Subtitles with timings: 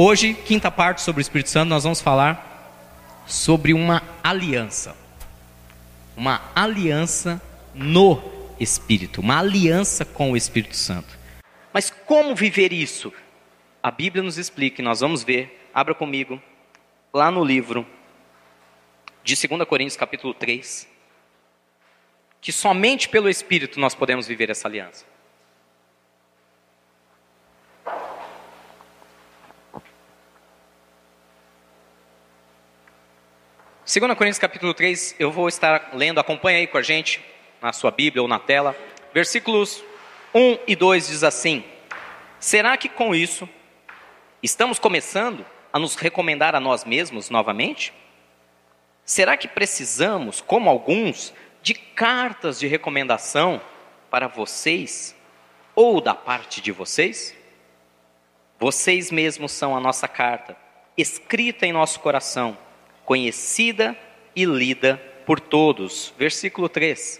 [0.00, 4.96] Hoje, quinta parte sobre o Espírito Santo, nós vamos falar sobre uma aliança.
[6.16, 7.42] Uma aliança
[7.74, 8.22] no
[8.60, 11.18] Espírito, uma aliança com o Espírito Santo.
[11.72, 13.12] Mas como viver isso?
[13.82, 16.40] A Bíblia nos explica, e nós vamos ver, abra comigo,
[17.12, 17.84] lá no livro
[19.24, 20.88] de 2 Coríntios, capítulo 3,
[22.40, 25.04] que somente pelo Espírito nós podemos viver essa aliança.
[33.88, 37.24] Segunda Coríntios capítulo 3, eu vou estar lendo, acompanha aí com a gente,
[37.58, 38.76] na sua Bíblia ou na tela.
[39.14, 39.82] Versículos
[40.34, 41.64] 1 e 2 diz assim:
[42.38, 43.48] Será que com isso
[44.42, 45.42] estamos começando
[45.72, 47.94] a nos recomendar a nós mesmos novamente?
[49.06, 53.58] Será que precisamos, como alguns, de cartas de recomendação
[54.10, 55.16] para vocês
[55.74, 57.34] ou da parte de vocês?
[58.60, 60.58] Vocês mesmos são a nossa carta,
[60.94, 62.54] escrita em nosso coração,
[63.08, 63.96] conhecida
[64.36, 66.12] e lida por todos.
[66.18, 67.18] Versículo 3.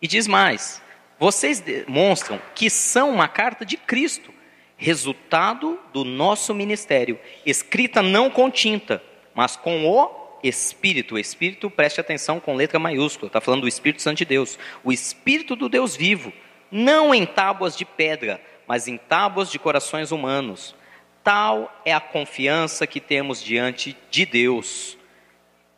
[0.00, 0.80] E diz mais:
[1.18, 4.32] vocês demonstram que são uma carta de Cristo,
[4.76, 9.02] resultado do nosso ministério, escrita não com tinta,
[9.34, 11.16] mas com o Espírito.
[11.16, 14.56] O Espírito, preste atenção com letra maiúscula, está falando do Espírito Santo de Deus.
[14.84, 16.32] O Espírito do Deus vivo,
[16.70, 20.76] não em tábuas de pedra, mas em tábuas de corações humanos.
[21.24, 24.98] Tal é a confiança que temos diante de Deus.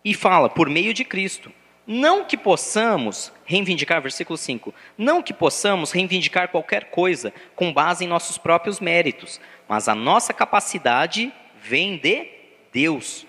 [0.04, 1.52] E fala, por meio de Cristo.
[1.86, 8.08] Não que possamos reivindicar, versículo 5, não que possamos reivindicar qualquer coisa com base em
[8.08, 12.26] nossos próprios méritos, mas a nossa capacidade vem de
[12.72, 13.24] Deus.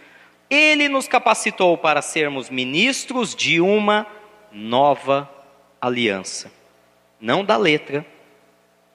[0.50, 4.08] Ele nos capacitou para sermos ministros de uma
[4.52, 5.30] nova
[5.80, 6.52] aliança.
[7.22, 8.04] Não da letra,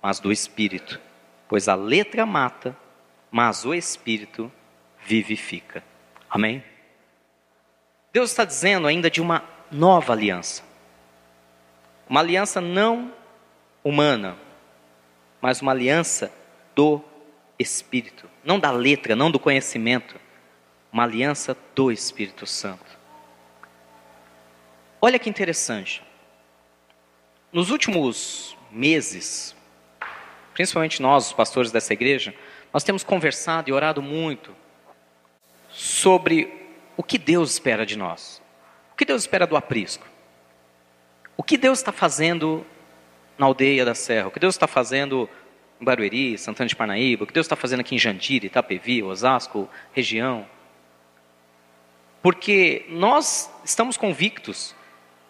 [0.02, 1.00] mas do espírito.
[1.48, 2.76] Pois a letra mata,
[3.32, 4.52] mas o espírito
[5.04, 5.82] vivifica.
[6.28, 6.62] Amém?
[8.12, 10.62] Deus está dizendo ainda de uma nova aliança.
[12.06, 13.12] Uma aliança não
[13.82, 14.36] humana,
[15.40, 16.30] mas uma aliança
[16.74, 17.02] do
[17.58, 18.28] Espírito.
[18.44, 20.20] Não da letra, não do conhecimento.
[20.92, 22.98] Uma aliança do Espírito Santo.
[25.00, 26.02] Olha que interessante.
[27.50, 29.56] Nos últimos meses,
[30.52, 32.34] principalmente nós, os pastores dessa igreja,
[32.72, 34.54] nós temos conversado e orado muito
[35.68, 36.52] sobre
[36.96, 38.42] o que Deus espera de nós.
[38.92, 40.06] O que Deus espera do aprisco?
[41.36, 42.64] O que Deus está fazendo
[43.38, 44.28] na aldeia da Serra?
[44.28, 45.28] O que Deus está fazendo
[45.80, 47.24] em Barueri, Santana de Parnaíba?
[47.24, 50.46] O que Deus está fazendo aqui em Jandira, Itapevi, Osasco, região?
[52.22, 54.74] Porque nós estamos convictos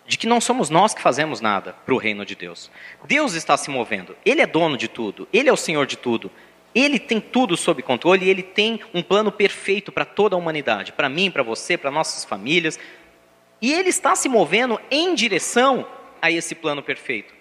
[0.07, 2.71] de que não somos nós que fazemos nada para o reino de Deus.
[3.05, 4.17] Deus está se movendo.
[4.27, 5.27] Ele é dono de tudo.
[5.33, 6.31] Ele é o Senhor de tudo.
[6.75, 10.93] Ele tem tudo sob controle e ele tem um plano perfeito para toda a humanidade,
[10.93, 12.79] para mim, para você, para nossas famílias,
[13.61, 15.87] e ele está se movendo em direção
[16.21, 17.33] a esse plano perfeito.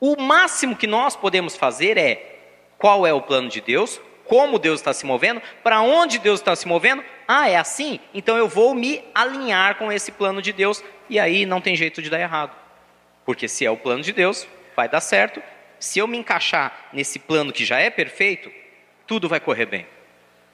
[0.00, 2.38] O máximo que nós podemos fazer é
[2.78, 6.56] qual é o plano de Deus, como Deus está se movendo, para onde Deus está
[6.56, 7.04] se movendo.
[7.28, 8.00] Ah, é assim?
[8.14, 12.00] Então eu vou me alinhar com esse plano de Deus e aí não tem jeito
[12.00, 12.56] de dar errado.
[13.24, 15.42] Porque se é o plano de Deus, vai dar certo.
[15.80, 18.52] Se eu me encaixar nesse plano que já é perfeito,
[19.06, 19.86] tudo vai correr bem.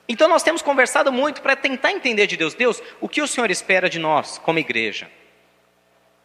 [0.08, 2.54] Então nós temos conversado muito para tentar entender de Deus.
[2.54, 5.10] Deus, o que o Senhor espera de nós como igreja?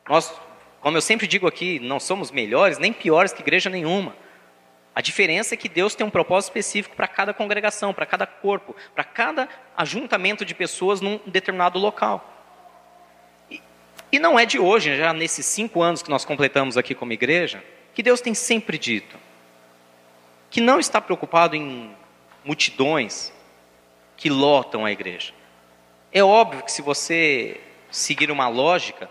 [0.07, 0.31] Nós,
[0.79, 4.15] como eu sempre digo aqui, não somos melhores nem piores que igreja nenhuma.
[4.93, 8.75] A diferença é que Deus tem um propósito específico para cada congregação, para cada corpo,
[8.93, 12.27] para cada ajuntamento de pessoas num determinado local.
[13.49, 13.59] E,
[14.11, 17.63] e não é de hoje, já nesses cinco anos que nós completamos aqui como igreja,
[17.93, 19.17] que Deus tem sempre dito
[20.51, 21.95] que não está preocupado em
[22.43, 23.31] multidões,
[24.17, 25.33] que lotam a igreja.
[26.11, 27.59] É óbvio que se você
[27.89, 29.09] seguir uma lógica,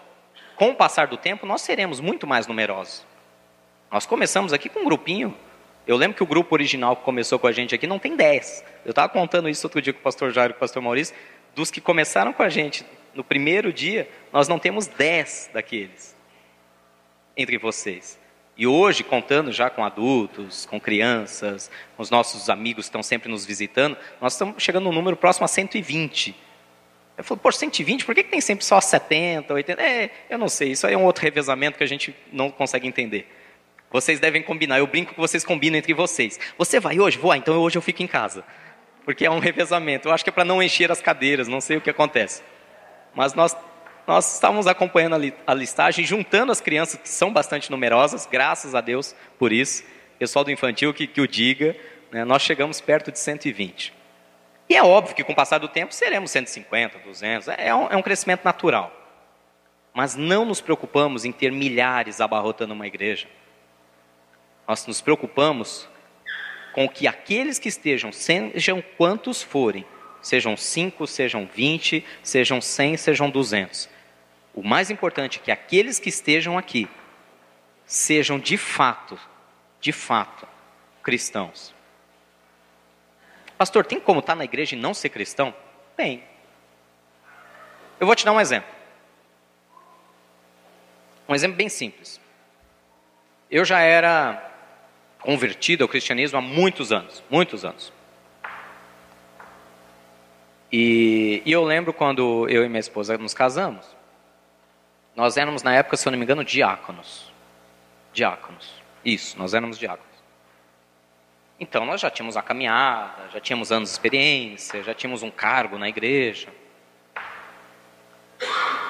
[0.55, 3.06] com o passar do tempo, nós seremos muito mais numerosos.
[3.91, 5.35] Nós começamos aqui com um grupinho.
[5.87, 8.62] Eu lembro que o grupo original que começou com a gente aqui não tem 10.
[8.85, 11.17] Eu estava contando isso outro dia com o pastor Jairo e com o pastor Maurício.
[11.55, 12.85] Dos que começaram com a gente
[13.15, 16.15] no primeiro dia, nós não temos 10 daqueles
[17.35, 18.19] entre vocês.
[18.61, 23.31] E hoje, contando já com adultos, com crianças, com os nossos amigos que estão sempre
[23.31, 26.37] nos visitando, nós estamos chegando no número próximo a 120.
[27.17, 29.83] Eu falo, por 120, por que, que tem sempre só 70, 80?
[29.83, 32.87] É, eu não sei, isso aí é um outro revezamento que a gente não consegue
[32.87, 33.27] entender.
[33.91, 36.39] Vocês devem combinar, eu brinco que vocês combinam entre vocês.
[36.59, 37.17] Você vai hoje?
[37.17, 38.45] Vou, ah, então hoje eu fico em casa.
[39.06, 40.06] Porque é um revezamento.
[40.06, 42.43] Eu acho que é para não encher as cadeiras, não sei o que acontece.
[43.15, 43.56] Mas nós
[44.11, 49.15] nós estávamos acompanhando a listagem, juntando as crianças que são bastante numerosas, graças a Deus
[49.39, 49.85] por isso.
[50.19, 51.77] Pessoal do infantil que, que o diga,
[52.11, 52.25] Né?
[52.25, 53.95] Nós chegamos perto de 120.
[54.69, 57.97] E é óbvio que com o passar do tempo seremos 150, 200, é um, é
[57.97, 58.93] um crescimento natural.
[59.95, 63.29] Mas não nos preocupamos em ter milhares abarrotando uma igreja.
[64.67, 65.89] Nós nos preocupamos
[66.73, 69.87] com que aqueles que estejam, sejam quantos forem,
[70.21, 73.89] sejam 5, sejam 20, sejam 100, sejam 200.
[74.55, 76.88] O mais importante é que aqueles que estejam aqui
[77.87, 79.19] sejam de fato,
[79.81, 80.47] de fato,
[81.02, 81.75] cristãos.
[83.56, 85.55] Pastor, tem como estar na igreja e não ser cristão?
[85.97, 86.23] Tem.
[87.99, 88.70] Eu vou te dar um exemplo.
[91.29, 92.20] Um exemplo bem simples.
[93.50, 94.50] Eu já era
[95.20, 97.93] convertido ao cristianismo há muitos anos, muitos anos.
[100.73, 103.85] E, e, eu lembro quando eu e minha esposa nos casamos,
[105.20, 107.31] nós éramos na época, se eu não me engano, diáconos.
[108.11, 108.72] Diáconos.
[109.05, 110.08] Isso, nós éramos diáconos.
[111.61, 115.76] Então nós já tínhamos a caminhada, já tínhamos anos de experiência, já tínhamos um cargo
[115.76, 116.49] na igreja.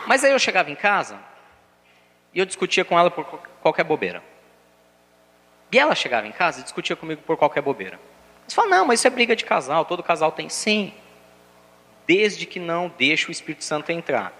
[0.06, 1.18] Mas aí eu chegava em casa
[2.32, 3.24] e eu discutia com ela por
[3.60, 4.22] qualquer bobeira.
[5.72, 7.98] E ela chegava em casa e discutia comigo por qualquer bobeira.
[8.46, 10.94] Você fala, não, mas isso é briga de casal, todo casal tem sim.
[12.06, 14.39] Desde que não deixe o Espírito Santo entrar.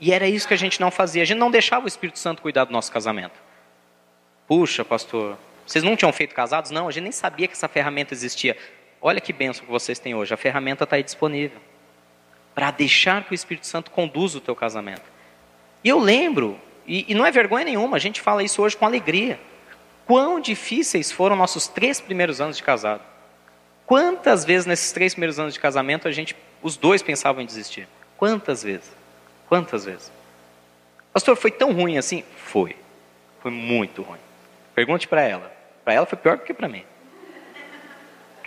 [0.00, 2.42] E era isso que a gente não fazia, a gente não deixava o Espírito Santo
[2.42, 3.34] cuidar do nosso casamento.
[4.46, 5.36] Puxa, pastor,
[5.66, 6.70] vocês não tinham feito casados?
[6.70, 8.56] Não, a gente nem sabia que essa ferramenta existia.
[9.00, 10.32] Olha que bênção que vocês têm hoje.
[10.32, 11.60] A ferramenta está aí disponível.
[12.54, 15.02] Para deixar que o Espírito Santo conduza o teu casamento.
[15.84, 18.86] E eu lembro, e, e não é vergonha nenhuma, a gente fala isso hoje com
[18.86, 19.38] alegria.
[20.06, 23.02] Quão difíceis foram nossos três primeiros anos de casado.
[23.84, 27.86] Quantas vezes nesses três primeiros anos de casamento a gente, os dois pensavam em desistir?
[28.16, 28.97] Quantas vezes?
[29.48, 30.12] Quantas vezes?
[31.12, 32.24] Pastor, foi tão ruim assim?
[32.36, 32.76] Foi.
[33.40, 34.18] Foi muito ruim.
[34.74, 35.52] Pergunte para ela.
[35.84, 36.84] Para ela foi pior do que para mim.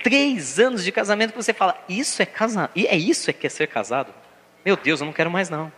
[0.04, 3.46] Três anos de casamento que você fala, isso é casar, e é isso é que
[3.46, 4.12] é ser casado?
[4.66, 5.72] Meu Deus, eu não quero mais não.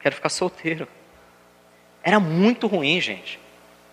[0.00, 0.88] Quero ficar solteiro.
[2.02, 3.38] Era muito ruim, gente.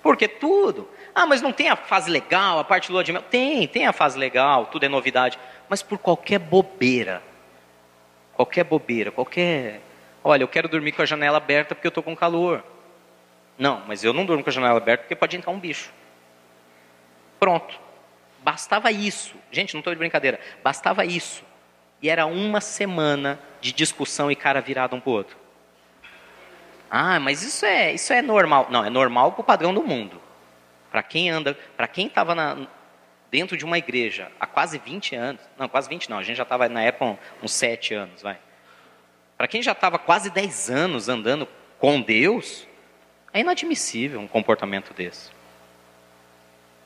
[0.01, 0.88] Porque tudo.
[1.13, 3.21] Ah, mas não tem a fase legal, a parte lua de mel.
[3.24, 5.39] Tem, tem a fase legal, tudo é novidade.
[5.68, 7.24] Mas por qualquer bobeira.
[8.33, 9.81] Qualquer bobeira, qualquer.
[10.27, 12.63] Olha, eu quero dormir com a janela aberta porque eu estou com calor.
[13.60, 15.94] Não, mas eu não durmo com a janela aberta porque pode entrar um bicho.
[17.39, 17.80] Pronto.
[18.39, 19.36] Bastava isso.
[19.51, 20.39] Gente, não estou de brincadeira.
[20.63, 21.44] Bastava isso.
[22.01, 25.38] E era uma semana de discussão e cara virado um para o outro.
[26.89, 28.66] Ah, mas isso é, isso é normal.
[28.72, 30.19] Não, é normal para o padrão do mundo.
[30.89, 32.68] Para quem anda, para quem estava
[33.30, 36.44] dentro de uma igreja há quase 20 anos, não, quase 20 não, a gente já
[36.44, 38.39] estava na época uns 7 anos, vai.
[39.38, 41.48] Para quem já estava quase 10 anos andando
[41.80, 42.66] com Deus,
[43.34, 45.30] é inadmissível um comportamento desse.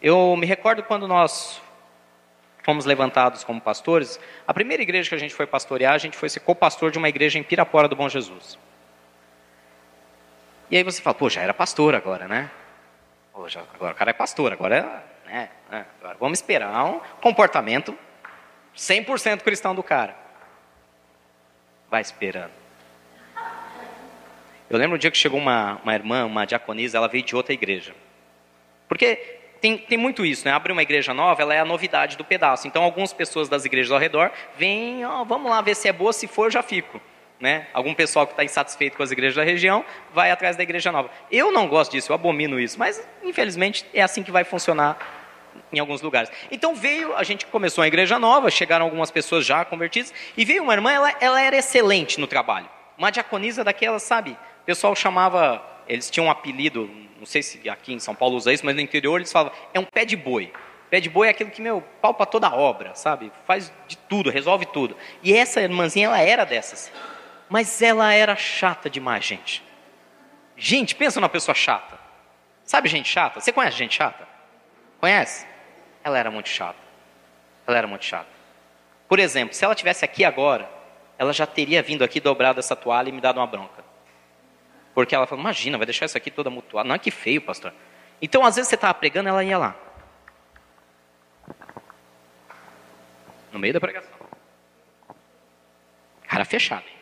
[0.01, 1.62] Eu me recordo quando nós
[2.63, 6.30] fomos levantados como pastores, a primeira igreja que a gente foi pastorear, a gente foi
[6.30, 8.57] ser co-pastor de uma igreja em Pirapora do Bom Jesus.
[10.72, 12.50] E aí você fala, pô, já era pastor agora, né?
[13.34, 15.30] Pô, já, agora o cara é pastor, agora é.
[15.30, 17.98] Né, né, agora vamos esperar um comportamento
[18.75, 20.16] 100% cristão do cara.
[21.89, 22.51] Vai esperando.
[24.69, 27.53] Eu lembro um dia que chegou uma, uma irmã, uma diaconisa, ela veio de outra
[27.53, 27.96] igreja.
[28.88, 29.15] Porque
[29.60, 30.51] tem, tem muito isso, né?
[30.51, 32.67] Abrir uma igreja nova, ela é a novidade do pedaço.
[32.67, 36.13] Então, algumas pessoas das igrejas ao redor vêm, oh, vamos lá ver se é boa,
[36.13, 37.01] se for, já fico.
[37.39, 37.67] Né?
[37.74, 41.10] Algum pessoal que está insatisfeito com as igrejas da região vai atrás da igreja nova.
[41.31, 45.18] Eu não gosto disso, eu abomino isso, mas infelizmente é assim que vai funcionar
[45.72, 46.32] em alguns lugares.
[46.51, 50.63] Então veio, a gente começou a igreja nova, chegaram algumas pessoas já convertidas, e veio
[50.63, 52.70] uma irmã, ela, ela era excelente no trabalho.
[52.98, 54.32] Uma diaconisa daquela, sabe?
[54.32, 58.51] O pessoal chamava, eles tinham um apelido, não sei se aqui em São Paulo usa
[58.51, 60.51] isso, mas no interior eles falam, é um pé de boi.
[60.89, 63.32] Pé de boi é aquilo que, meu, palpa toda a obra, sabe?
[63.46, 64.98] Faz de tudo, resolve tudo.
[65.22, 66.92] E essa irmãzinha, ela era dessas.
[67.48, 69.63] Mas ela era chata demais, gente.
[70.56, 71.98] Gente, pensa numa pessoa chata.
[72.63, 73.39] Sabe gente chata?
[73.39, 74.28] Você conhece gente chata?
[75.00, 75.46] Conhece?
[76.03, 76.79] Ela era muito chata.
[77.65, 78.27] Ela era muito chata.
[79.08, 80.70] Por exemplo, se ela tivesse aqui agora,
[81.18, 83.84] ela já teria vindo aqui dobrado essa toalha e me dado uma bronca.
[84.94, 86.88] Porque ela falou, imagina, vai deixar isso aqui toda mutuada.
[86.88, 87.74] Não é que feio, pastor.
[88.22, 89.75] Então, às vezes você estava pregando, ela ia lá.
[93.51, 94.12] No meio da pregação.
[96.27, 96.99] Cara fechado.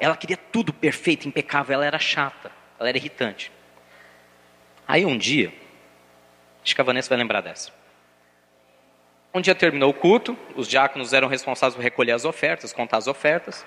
[0.00, 1.74] Ela queria tudo perfeito, impecável.
[1.74, 2.50] Ela era chata.
[2.78, 3.52] Ela era irritante.
[4.88, 5.52] Aí um dia,
[6.64, 7.70] acho que a Vanessa vai lembrar dessa.
[9.32, 13.06] Um dia terminou o culto, os diáconos eram responsáveis por recolher as ofertas, contar as
[13.06, 13.64] ofertas.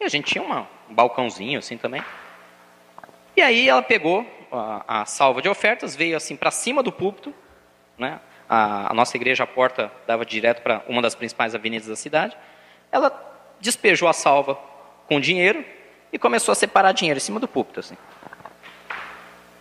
[0.00, 2.02] E a gente tinha uma, um balcãozinho assim também.
[3.36, 7.32] E aí ela pegou a, a salva de ofertas, veio assim para cima do púlpito,
[7.96, 8.18] né?
[8.48, 12.36] A, a, nossa igreja, a porta dava direto para uma das principais avenidas da cidade.
[12.90, 13.12] Ela
[13.60, 14.58] despejou a salva
[15.08, 15.64] com dinheiro
[16.12, 17.96] e começou a separar dinheiro em cima do púlpito, assim.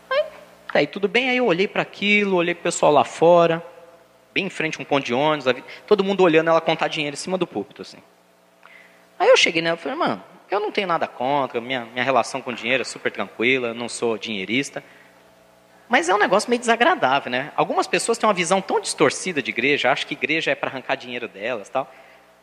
[0.10, 0.24] Aí,
[0.72, 3.66] tá aí tudo bem, aí eu olhei para aquilo, olhei para o pessoal lá fora,
[4.34, 5.52] bem em frente a um ponto de ônibus,
[5.88, 7.98] todo mundo olhando ela contar dinheiro em cima do púlpito, assim.
[9.18, 12.42] Aí eu cheguei nela e falei, mano, eu não tenho nada contra, minha, minha relação
[12.42, 14.84] com dinheiro é super tranquila, não sou dinheirista.
[15.90, 17.52] Mas é um negócio meio desagradável, né?
[17.56, 20.96] Algumas pessoas têm uma visão tão distorcida de igreja, acham que igreja é para arrancar
[20.96, 21.92] dinheiro delas tal.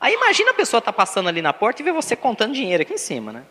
[0.04, 2.92] Aí imagina a pessoa tá passando ali na porta e ver você contando dinheiro aqui
[2.92, 3.42] em cima, né?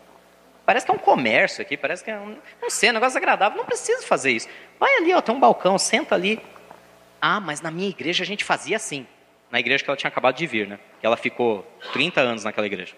[0.64, 2.38] Parece que é um comércio aqui, parece que é um.
[2.62, 3.58] Não sei, um negócio agradável.
[3.58, 4.46] Não precisa fazer isso.
[4.78, 6.40] Vai ali, ó, tem um balcão, senta ali.
[7.20, 9.04] Ah, mas na minha igreja a gente fazia assim.
[9.50, 10.78] Na igreja que ela tinha acabado de vir, né?
[11.00, 12.94] Que ela ficou 30 anos naquela igreja.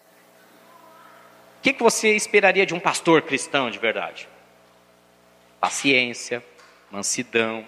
[0.00, 4.28] O que, que você esperaria de um pastor cristão de verdade?
[5.60, 6.42] Paciência,
[6.90, 7.64] mansidão,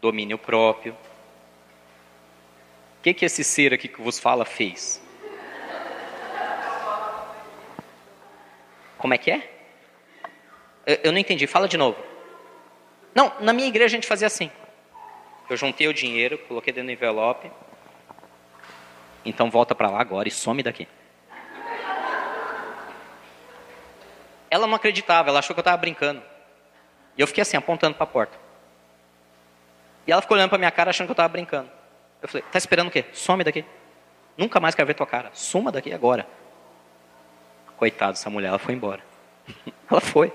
[0.00, 0.96] domínio próprio.
[3.04, 4.98] Que, que esse ser aqui que vos fala fez?
[8.96, 9.46] Como é que é?
[10.86, 12.02] Eu, eu não entendi, fala de novo.
[13.14, 14.50] Não, na minha igreja a gente fazia assim.
[15.50, 17.52] Eu juntei o dinheiro, coloquei dentro do envelope.
[19.22, 20.88] Então volta para lá agora e some daqui.
[24.50, 26.22] Ela não acreditava, ela achou que eu estava brincando.
[27.18, 28.38] E eu fiquei assim, apontando para a porta.
[30.06, 31.83] E ela ficou olhando para minha cara achando que eu estava brincando.
[32.24, 33.04] Eu falei, tá esperando o quê?
[33.12, 33.62] Some daqui.
[34.34, 35.28] Nunca mais quero ver tua cara.
[35.34, 36.26] Suma daqui agora.
[37.76, 39.02] Coitada dessa mulher, ela foi embora.
[39.90, 40.32] ela foi.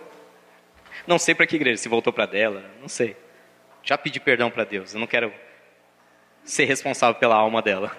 [1.07, 3.17] Não sei para que igreja, se voltou para dela, não sei.
[3.81, 5.33] Já pedi perdão para Deus, eu não quero
[6.43, 7.91] ser responsável pela alma dela.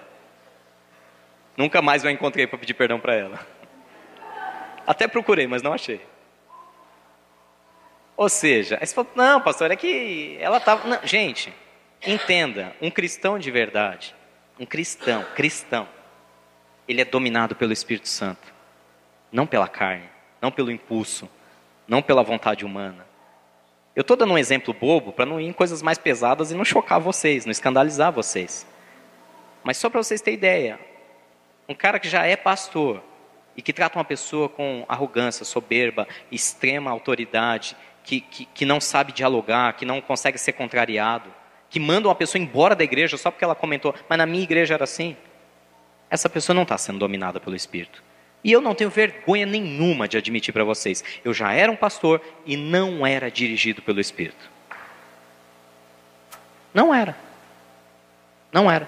[1.57, 3.45] Nunca mais eu encontrei para pedir perdão para ela.
[4.87, 5.99] Até procurei, mas não achei.
[8.15, 11.05] Ou seja, aí você falou, não, pastor, é que ela estava.
[11.05, 11.53] Gente,
[12.05, 14.15] entenda, um cristão de verdade,
[14.59, 15.87] um cristão, cristão,
[16.87, 18.53] ele é dominado pelo Espírito Santo,
[19.31, 20.09] não pela carne,
[20.41, 21.29] não pelo impulso,
[21.87, 23.05] não pela vontade humana.
[23.95, 26.63] Eu estou dando um exemplo bobo para não ir em coisas mais pesadas e não
[26.63, 28.65] chocar vocês, não escandalizar vocês.
[29.63, 30.79] Mas só para vocês terem ideia,
[31.67, 33.03] um cara que já é pastor,
[33.55, 39.11] e que trata uma pessoa com arrogância, soberba, extrema autoridade, que, que, que não sabe
[39.11, 41.31] dialogar, que não consegue ser contrariado,
[41.71, 44.75] que manda uma pessoa embora da igreja só porque ela comentou, mas na minha igreja
[44.75, 45.17] era assim.
[46.11, 48.03] Essa pessoa não está sendo dominada pelo Espírito.
[48.43, 52.21] E eu não tenho vergonha nenhuma de admitir para vocês, eu já era um pastor
[52.45, 54.51] e não era dirigido pelo Espírito.
[56.71, 57.17] Não era.
[58.51, 58.87] Não era.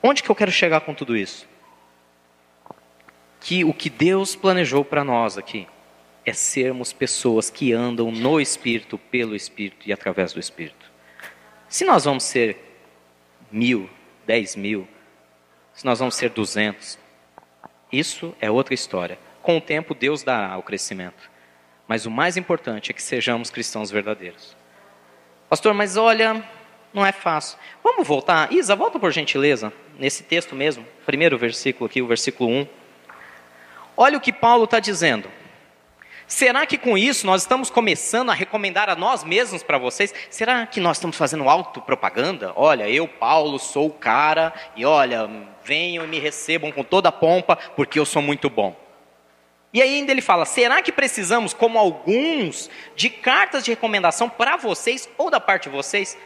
[0.00, 1.48] Onde que eu quero chegar com tudo isso?
[3.44, 5.66] que o que Deus planejou para nós aqui
[6.24, 10.83] é sermos pessoas que andam no Espírito, pelo Espírito e através do Espírito.
[11.74, 12.56] Se nós vamos ser
[13.50, 13.90] mil,
[14.24, 14.86] dez mil,
[15.72, 16.96] se nós vamos ser duzentos,
[17.90, 19.18] isso é outra história.
[19.42, 21.28] Com o tempo, Deus dará o crescimento.
[21.88, 24.56] Mas o mais importante é que sejamos cristãos verdadeiros.
[25.48, 26.48] Pastor, mas olha,
[26.92, 27.58] não é fácil.
[27.82, 28.52] Vamos voltar.
[28.52, 32.68] Isa, volta por gentileza, nesse texto mesmo, primeiro versículo aqui, o versículo 1.
[33.96, 35.28] Olha o que Paulo está dizendo.
[36.34, 40.12] Será que com isso nós estamos começando a recomendar a nós mesmos para vocês?
[40.28, 42.52] Será que nós estamos fazendo autopropaganda?
[42.56, 45.30] Olha, eu, Paulo, sou o cara e olha,
[45.62, 48.74] venham e me recebam com toda a pompa porque eu sou muito bom.
[49.72, 55.08] E ainda ele fala: será que precisamos, como alguns, de cartas de recomendação para vocês
[55.16, 56.18] ou da parte de vocês?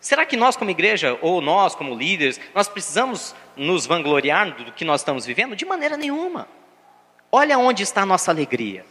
[0.00, 4.82] Será que nós, como igreja, ou nós, como líderes, nós precisamos nos vangloriar do que
[4.82, 5.54] nós estamos vivendo?
[5.54, 6.48] De maneira nenhuma.
[7.30, 8.90] Olha onde está a nossa alegria.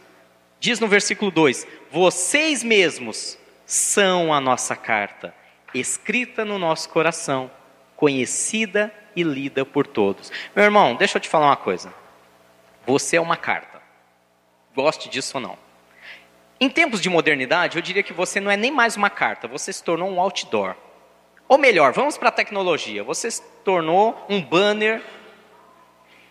[0.62, 5.34] Diz no versículo 2: Vocês mesmos são a nossa carta,
[5.74, 7.50] escrita no nosso coração,
[7.96, 10.30] conhecida e lida por todos.
[10.54, 11.92] Meu irmão, deixa eu te falar uma coisa.
[12.86, 13.82] Você é uma carta.
[14.72, 15.58] Goste disso ou não.
[16.60, 19.72] Em tempos de modernidade, eu diria que você não é nem mais uma carta, você
[19.72, 20.76] se tornou um outdoor.
[21.48, 23.02] Ou melhor, vamos para a tecnologia.
[23.02, 25.02] Você se tornou um banner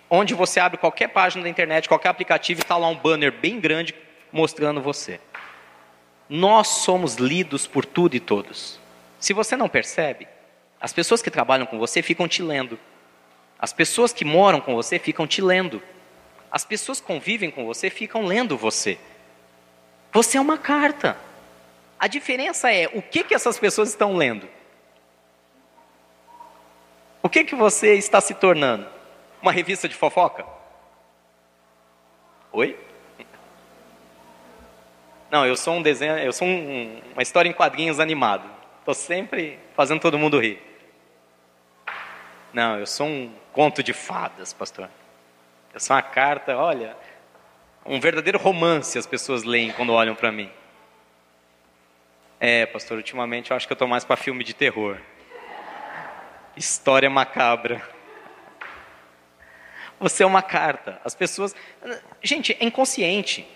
[0.09, 3.59] onde você abre qualquer página da internet, qualquer aplicativo e está lá um banner bem
[3.59, 3.93] grande
[4.31, 5.19] mostrando você.
[6.29, 8.79] Nós somos lidos por tudo e todos.
[9.19, 10.27] Se você não percebe,
[10.79, 12.79] as pessoas que trabalham com você ficam te lendo.
[13.59, 15.81] As pessoas que moram com você ficam te lendo.
[16.51, 18.97] As pessoas que convivem com você ficam lendo você.
[20.11, 21.17] Você é uma carta.
[21.99, 24.49] A diferença é o que, que essas pessoas estão lendo.
[27.21, 28.87] O que, que você está se tornando?
[29.41, 30.45] Uma revista de fofoca?
[32.51, 32.77] Oi?
[35.31, 38.43] Não, eu sou um desenho, eu sou um, uma história em quadrinhos animado.
[38.79, 40.61] Estou sempre fazendo todo mundo rir.
[42.51, 44.89] Não, eu sou um conto de fadas, pastor.
[45.73, 46.97] Eu sou uma carta, olha,
[47.85, 50.51] um verdadeiro romance as pessoas leem quando olham para mim.
[52.37, 54.97] É, pastor, ultimamente eu acho que eu estou mais para filme de terror.
[56.57, 57.81] História macabra.
[59.97, 60.99] Você é uma carta.
[61.05, 61.55] As pessoas.
[62.21, 63.47] Gente, é inconsciente.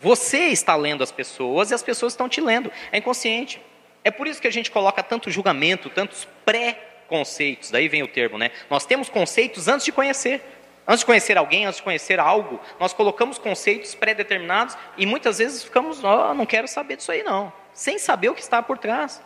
[0.00, 2.70] Você está lendo as pessoas e as pessoas estão te lendo.
[2.92, 3.60] É inconsciente.
[4.04, 7.70] É por isso que a gente coloca tanto julgamento, tantos pré-conceitos.
[7.70, 8.50] Daí vem o termo, né?
[8.70, 10.42] Nós temos conceitos antes de conhecer.
[10.86, 15.64] Antes de conhecer alguém, antes de conhecer algo, nós colocamos conceitos pré-determinados e muitas vezes
[15.64, 19.20] ficamos, oh, não quero saber disso aí não, sem saber o que está por trás.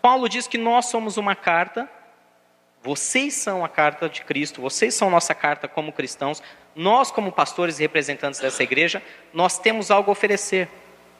[0.00, 1.88] Paulo diz que nós somos uma carta,
[2.82, 6.42] vocês são a carta de Cristo, vocês são nossa carta como cristãos,
[6.74, 9.02] nós como pastores e representantes dessa igreja,
[9.32, 10.68] nós temos algo a oferecer.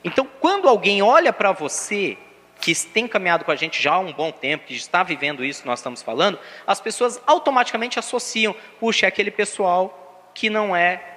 [0.03, 2.17] Então, quando alguém olha para você
[2.59, 5.61] que tem caminhado com a gente já há um bom tempo, que está vivendo isso
[5.61, 11.09] que nós estamos falando, as pessoas automaticamente associam, puxa, é aquele pessoal que não é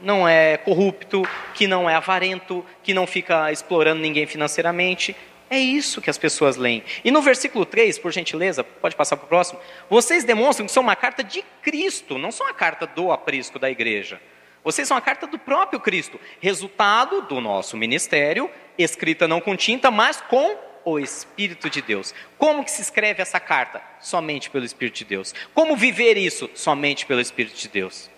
[0.00, 1.22] não é corrupto,
[1.54, 5.14] que não é avarento, que não fica explorando ninguém financeiramente.
[5.52, 6.82] É isso que as pessoas leem.
[7.04, 9.60] E no versículo 3, por gentileza, pode passar para o próximo.
[9.90, 13.70] Vocês demonstram que são uma carta de Cristo, não são a carta do aprisco da
[13.70, 14.18] igreja.
[14.64, 19.90] Vocês são a carta do próprio Cristo, resultado do nosso ministério, escrita não com tinta,
[19.90, 20.56] mas com
[20.86, 22.14] o Espírito de Deus.
[22.38, 23.82] Como que se escreve essa carta?
[24.00, 25.34] Somente pelo Espírito de Deus.
[25.52, 26.48] Como viver isso?
[26.54, 28.10] Somente pelo Espírito de Deus.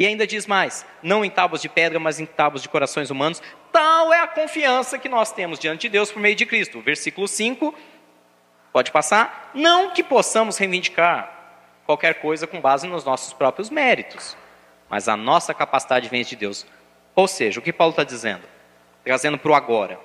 [0.00, 3.42] E ainda diz mais: não em tábuas de pedra, mas em tábuas de corações humanos.
[3.70, 6.80] Tal é a confiança que nós temos diante de Deus por meio de Cristo.
[6.80, 7.74] Versículo 5,
[8.72, 9.50] pode passar.
[9.52, 11.30] Não que possamos reivindicar
[11.84, 14.34] qualquer coisa com base nos nossos próprios méritos,
[14.88, 16.66] mas a nossa capacidade vem de Deus.
[17.14, 18.48] Ou seja, o que Paulo está dizendo?
[19.04, 20.00] Trazendo para o agora.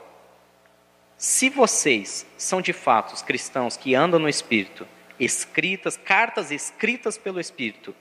[1.17, 4.86] Se vocês são de fato os cristãos que andam no Espírito,
[5.17, 7.95] escritas, cartas escritas pelo Espírito,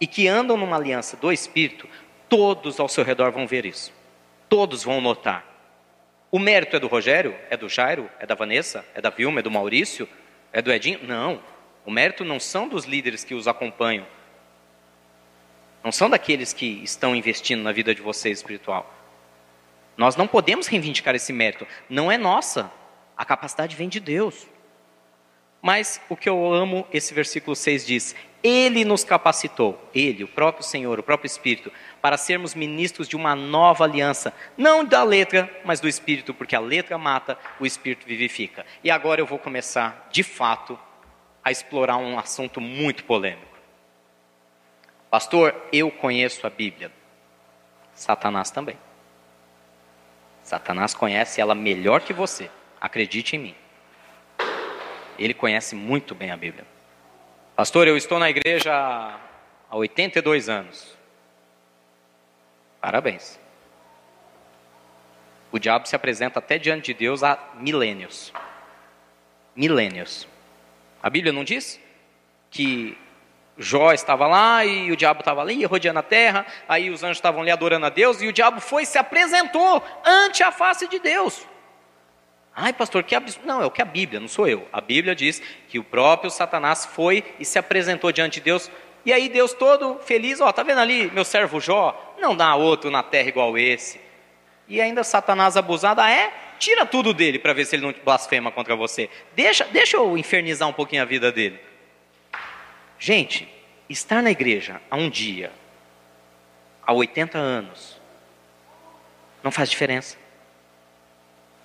[0.00, 1.86] e que andam numa aliança do Espírito,
[2.28, 3.92] todos ao seu redor vão ver isso.
[4.48, 5.44] Todos vão notar.
[6.30, 7.36] O mérito é do Rogério?
[7.50, 8.08] É do Jairo?
[8.18, 8.84] É da Vanessa?
[8.94, 9.40] É da Vilma?
[9.40, 10.08] É do Maurício?
[10.52, 11.00] É do Edinho?
[11.02, 11.42] Não.
[11.84, 14.06] O mérito não são dos líderes que os acompanham.
[15.82, 18.94] Não são daqueles que estão investindo na vida de vocês espiritual.
[19.96, 22.70] Nós não podemos reivindicar esse mérito, não é nossa.
[23.16, 24.46] A capacidade vem de Deus.
[25.62, 30.64] Mas o que eu amo, esse versículo 6 diz: Ele nos capacitou, Ele, o próprio
[30.64, 31.70] Senhor, o próprio Espírito,
[32.00, 36.60] para sermos ministros de uma nova aliança, não da letra, mas do Espírito, porque a
[36.60, 38.64] letra mata, o Espírito vivifica.
[38.82, 40.78] E agora eu vou começar, de fato,
[41.44, 43.50] a explorar um assunto muito polêmico.
[45.10, 46.90] Pastor, eu conheço a Bíblia.
[47.92, 48.78] Satanás também.
[50.42, 52.50] Satanás conhece ela melhor que você.
[52.80, 53.54] Acredite em mim.
[55.20, 56.66] Ele conhece muito bem a Bíblia.
[57.54, 58.72] Pastor, eu estou na igreja
[59.70, 60.96] há 82 anos.
[62.80, 63.38] Parabéns.
[65.52, 68.32] O diabo se apresenta até diante de Deus há milênios.
[69.54, 70.26] Milênios.
[71.02, 71.78] A Bíblia não diz
[72.50, 72.96] que
[73.58, 77.42] Jó estava lá e o diabo estava ali rodeando a terra, aí os anjos estavam
[77.42, 80.98] ali adorando a Deus e o diabo foi e se apresentou ante a face de
[80.98, 81.46] Deus.
[82.54, 83.46] Ai, pastor, que absurdo.
[83.46, 84.66] Não, é o que a Bíblia, não sou eu.
[84.72, 88.70] A Bíblia diz que o próprio Satanás foi e se apresentou diante de Deus.
[89.04, 92.16] E aí Deus todo feliz, ó, tá vendo ali meu servo Jó?
[92.20, 94.00] Não dá outro na terra igual esse.
[94.68, 96.32] E ainda Satanás abusado, ah, é?
[96.58, 99.08] Tira tudo dele para ver se ele não blasfema contra você.
[99.34, 101.58] Deixa, deixa eu infernizar um pouquinho a vida dele.
[102.98, 103.48] Gente,
[103.88, 105.50] estar na igreja há um dia,
[106.86, 107.98] há 80 anos,
[109.42, 110.18] não faz diferença.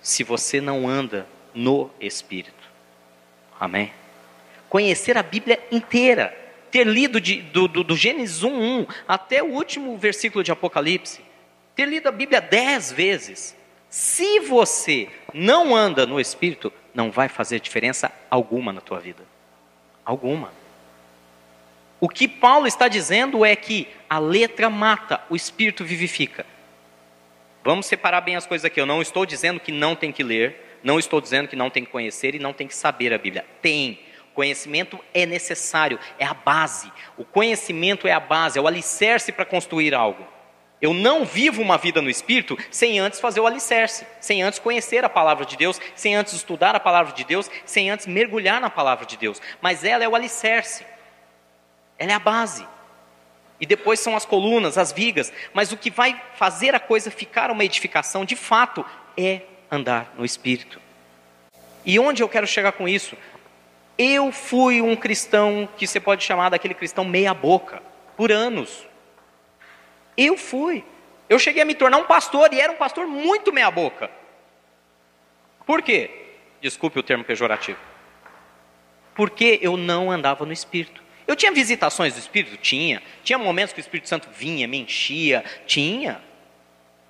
[0.06, 2.70] Se você não anda no Espírito.
[3.58, 3.92] Amém?
[4.68, 6.32] Conhecer a Bíblia inteira,
[6.70, 11.22] ter lido de, do, do, do Gênesis 1, 1 até o último versículo de Apocalipse,
[11.74, 13.56] ter lido a Bíblia dez vezes.
[13.90, 19.24] Se você não anda no Espírito, não vai fazer diferença alguma na tua vida.
[20.04, 20.52] Alguma.
[21.98, 26.46] O que Paulo está dizendo é que a letra mata, o espírito vivifica.
[27.66, 28.80] Vamos separar bem as coisas aqui.
[28.80, 31.84] Eu não estou dizendo que não tem que ler, não estou dizendo que não tem
[31.84, 33.44] que conhecer e não tem que saber a Bíblia.
[33.60, 33.98] Tem.
[34.32, 36.92] Conhecimento é necessário, é a base.
[37.18, 40.24] O conhecimento é a base, é o alicerce para construir algo.
[40.80, 45.04] Eu não vivo uma vida no Espírito sem antes fazer o alicerce, sem antes conhecer
[45.04, 48.70] a palavra de Deus, sem antes estudar a palavra de Deus, sem antes mergulhar na
[48.70, 49.42] palavra de Deus.
[49.60, 50.86] Mas ela é o alicerce.
[51.98, 52.64] Ela é a base.
[53.60, 55.32] E depois são as colunas, as vigas.
[55.54, 58.84] Mas o que vai fazer a coisa ficar uma edificação, de fato,
[59.16, 60.80] é andar no Espírito.
[61.84, 63.16] E onde eu quero chegar com isso?
[63.96, 67.82] Eu fui um cristão que você pode chamar daquele cristão meia-boca,
[68.16, 68.86] por anos.
[70.16, 70.84] Eu fui.
[71.28, 74.10] Eu cheguei a me tornar um pastor e era um pastor muito meia-boca.
[75.64, 76.10] Por quê?
[76.60, 77.78] Desculpe o termo pejorativo.
[79.14, 81.02] Porque eu não andava no Espírito.
[81.26, 82.56] Eu tinha visitações do Espírito?
[82.56, 83.02] Tinha.
[83.24, 85.44] Tinha momentos que o Espírito Santo vinha, me enchia?
[85.66, 86.20] Tinha.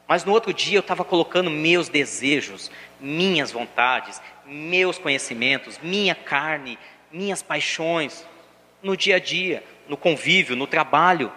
[0.09, 6.79] Mas no outro dia eu estava colocando meus desejos, minhas vontades, meus conhecimentos, minha carne,
[7.13, 8.25] minhas paixões,
[8.83, 11.33] no dia a dia, no convívio, no trabalho,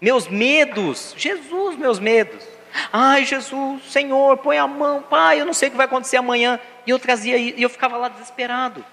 [0.00, 2.46] meus medos, Jesus, meus medos.
[2.92, 6.60] Ai, Jesus, Senhor, põe a mão, Pai, eu não sei o que vai acontecer amanhã.
[6.86, 8.84] E eu trazia e eu ficava lá desesperado,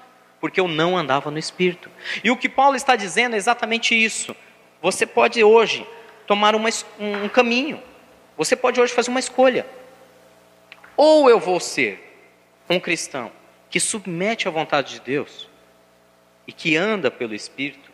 [0.44, 1.90] porque eu não andava no Espírito.
[2.22, 4.36] E o que Paulo está dizendo é exatamente isso.
[4.82, 5.88] Você pode hoje
[6.28, 6.68] tomar uma,
[7.00, 7.82] um caminho,
[8.36, 9.66] você pode hoje fazer uma escolha.
[10.98, 12.20] Ou eu vou ser
[12.70, 13.32] um cristão
[13.70, 15.48] que submete à vontade de Deus
[16.46, 17.90] e que anda pelo Espírito,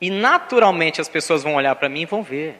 [0.00, 2.54] e naturalmente as pessoas vão olhar para mim e vão ver.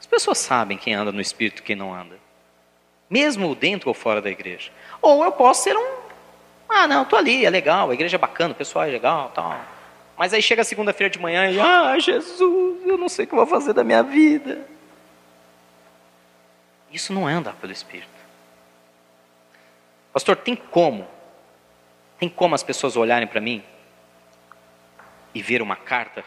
[0.00, 2.18] As pessoas sabem quem anda no Espírito e quem não anda,
[3.08, 4.72] mesmo dentro ou fora da igreja.
[5.00, 6.07] Ou eu posso ser um,
[6.68, 9.58] ah, não, estou ali, é legal, a igreja é bacana, o pessoal é legal, tal.
[10.16, 13.46] Mas aí chega segunda-feira de manhã e, ah, Jesus, eu não sei o que vou
[13.46, 14.66] fazer da minha vida.
[16.92, 18.08] Isso não é andar pelo Espírito.
[20.12, 21.06] Pastor, tem como?
[22.18, 23.62] Tem como as pessoas olharem para mim
[25.34, 26.24] e ver uma carta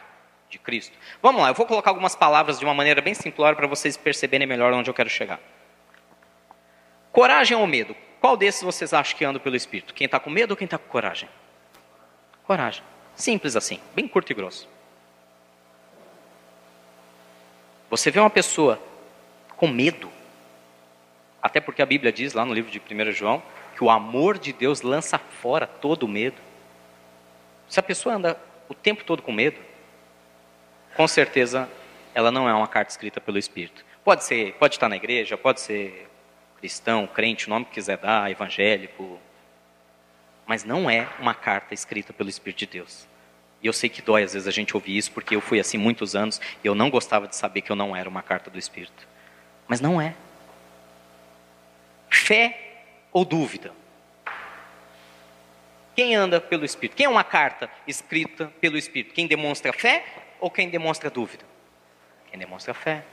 [0.50, 0.98] de Cristo?
[1.22, 4.48] Vamos lá, eu vou colocar algumas palavras de uma maneira bem simplória para vocês perceberem
[4.48, 5.40] melhor onde eu quero chegar.
[7.12, 7.96] Coragem ou medo?
[8.22, 9.96] Qual desses vocês acham que anda pelo Espírito?
[9.96, 11.28] Quem está com medo ou quem está com coragem?
[12.44, 12.84] Coragem.
[13.16, 14.70] Simples assim, bem curto e grosso.
[17.90, 18.80] Você vê uma pessoa
[19.58, 20.10] com medo,
[21.42, 23.42] até porque a Bíblia diz lá no livro de 1 João
[23.76, 26.38] que o amor de Deus lança fora todo o medo.
[27.68, 29.60] Se a pessoa anda o tempo todo com medo,
[30.96, 31.68] com certeza
[32.14, 33.84] ela não é uma carta escrita pelo Espírito.
[34.04, 36.11] Pode ser, pode estar na igreja, pode ser
[36.62, 39.20] cristão, crente, o nome que quiser dar, evangélico,
[40.46, 43.08] mas não é uma carta escrita pelo Espírito de Deus.
[43.64, 45.78] E eu sei que dói às vezes a gente ouvir isso, porque eu fui assim
[45.78, 48.60] muitos anos e eu não gostava de saber que eu não era uma carta do
[48.60, 49.08] Espírito.
[49.68, 50.14] Mas não é.
[52.10, 53.72] Fé ou dúvida?
[55.96, 56.96] Quem anda pelo Espírito?
[56.96, 59.14] Quem é uma carta escrita pelo Espírito?
[59.16, 60.06] Quem demonstra fé
[60.40, 61.44] ou quem demonstra dúvida?
[62.30, 63.04] Quem demonstra fé.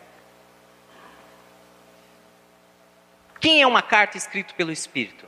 [3.49, 5.27] Quem é uma carta escrita pelo Espírito?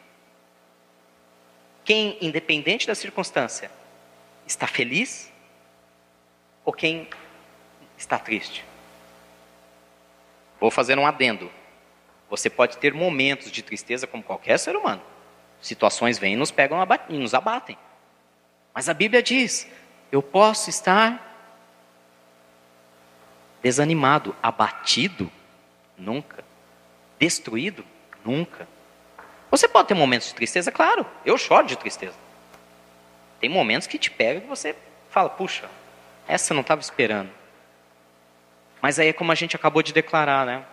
[1.83, 3.71] Quem, independente da circunstância,
[4.47, 5.33] está feliz
[6.63, 7.09] ou quem
[7.97, 8.63] está triste?
[10.61, 11.51] Vou fazer um adendo.
[12.29, 15.01] Você pode ter momentos de tristeza como qualquer ser humano.
[15.59, 16.77] Situações vêm e nos pegam
[17.09, 17.79] e nos abatem.
[18.75, 19.67] Mas a Bíblia diz:
[20.13, 21.27] eu posso estar
[23.63, 25.33] desanimado, abatido,
[25.97, 26.45] nunca.
[27.19, 27.83] Destruído,
[28.25, 28.69] nunca.
[29.51, 31.05] Você pode ter momentos de tristeza, claro.
[31.25, 32.15] Eu choro de tristeza.
[33.41, 34.77] Tem momentos que te pega e você
[35.09, 35.69] fala: puxa,
[36.29, 37.31] essa eu não estava esperando.
[38.81, 40.65] Mas aí é como a gente acabou de declarar, né?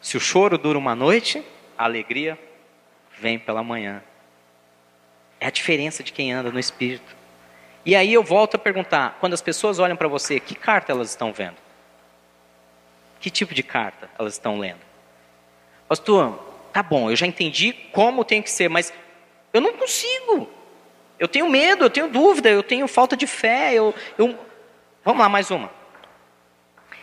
[0.00, 1.44] Se o choro dura uma noite,
[1.76, 2.38] a alegria
[3.18, 4.02] vem pela manhã.
[5.38, 7.16] É a diferença de quem anda no Espírito.
[7.84, 11.10] E aí eu volto a perguntar: quando as pessoas olham para você, que carta elas
[11.10, 11.56] estão vendo?
[13.20, 14.89] Que tipo de carta elas estão lendo?
[15.90, 16.38] Pastor,
[16.72, 18.92] tá bom, eu já entendi como tem que ser, mas
[19.52, 20.48] eu não consigo.
[21.18, 23.74] Eu tenho medo, eu tenho dúvida, eu tenho falta de fé.
[23.74, 24.38] Eu, eu...
[25.04, 25.68] Vamos lá, mais uma.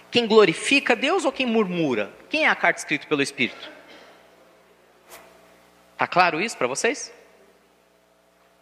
[0.09, 2.13] Quem glorifica Deus ou quem murmura?
[2.29, 3.69] Quem é a carta escrita pelo Espírito?
[5.97, 7.13] Tá claro isso para vocês?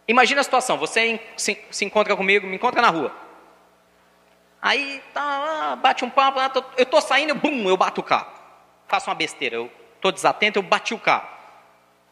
[0.08, 3.14] Imagina a situação, você se, encontra comigo, me encontra na rua.
[4.60, 6.40] Aí tá, bate um papo,
[6.76, 8.32] eu estou saindo, bum, eu bato o carro.
[8.88, 11.28] Faço uma besteira, eu estou desatento, eu bati o carro.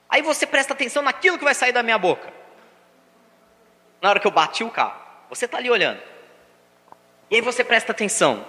[0.09, 2.33] Aí você presta atenção naquilo que vai sair da minha boca.
[4.01, 6.01] Na hora que eu bati o carro, você está ali olhando.
[7.31, 8.44] E aí você presta atenção.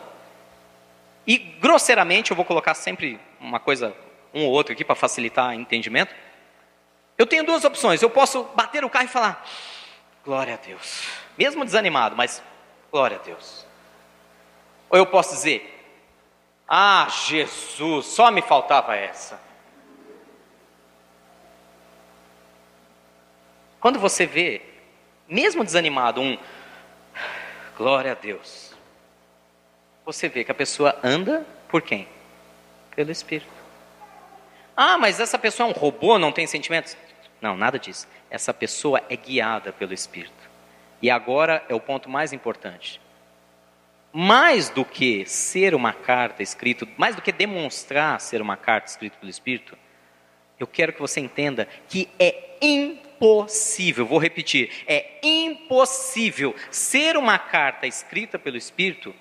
[1.25, 3.95] E grosseiramente, eu vou colocar sempre uma coisa,
[4.33, 6.13] um ou outro aqui para facilitar o entendimento.
[7.17, 8.01] Eu tenho duas opções.
[8.01, 9.45] Eu posso bater o carro e falar:
[10.23, 11.03] Glória a Deus.
[11.37, 12.43] Mesmo desanimado, mas
[12.91, 13.65] glória a Deus.
[14.89, 15.74] Ou eu posso dizer:
[16.67, 19.39] Ah, Jesus, só me faltava essa.
[23.79, 24.63] Quando você vê,
[25.27, 26.37] mesmo desanimado, um
[27.77, 28.73] glória a Deus.
[30.03, 32.07] você vê que a pessoa anda por quem?
[32.95, 33.53] Pelo Espírito.
[34.75, 36.97] Ah, mas essa pessoa é um robô, não tem sentimentos?
[37.39, 38.07] Não, nada disso.
[38.29, 40.33] Essa pessoa é guiada pelo Espírito.
[41.01, 42.99] E agora é o ponto mais importante.
[44.17, 49.17] Mais do que ser uma carta escrita, mais do que demonstrar ser uma carta escrita
[49.17, 49.77] pelo Espírito,
[50.57, 57.87] eu quero que você entenda que é impossível, vou repetir, é impossível ser uma carta
[57.87, 59.13] escrita pelo Espírito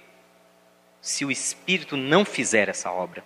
[1.00, 3.24] se o Espírito não fizer essa obra.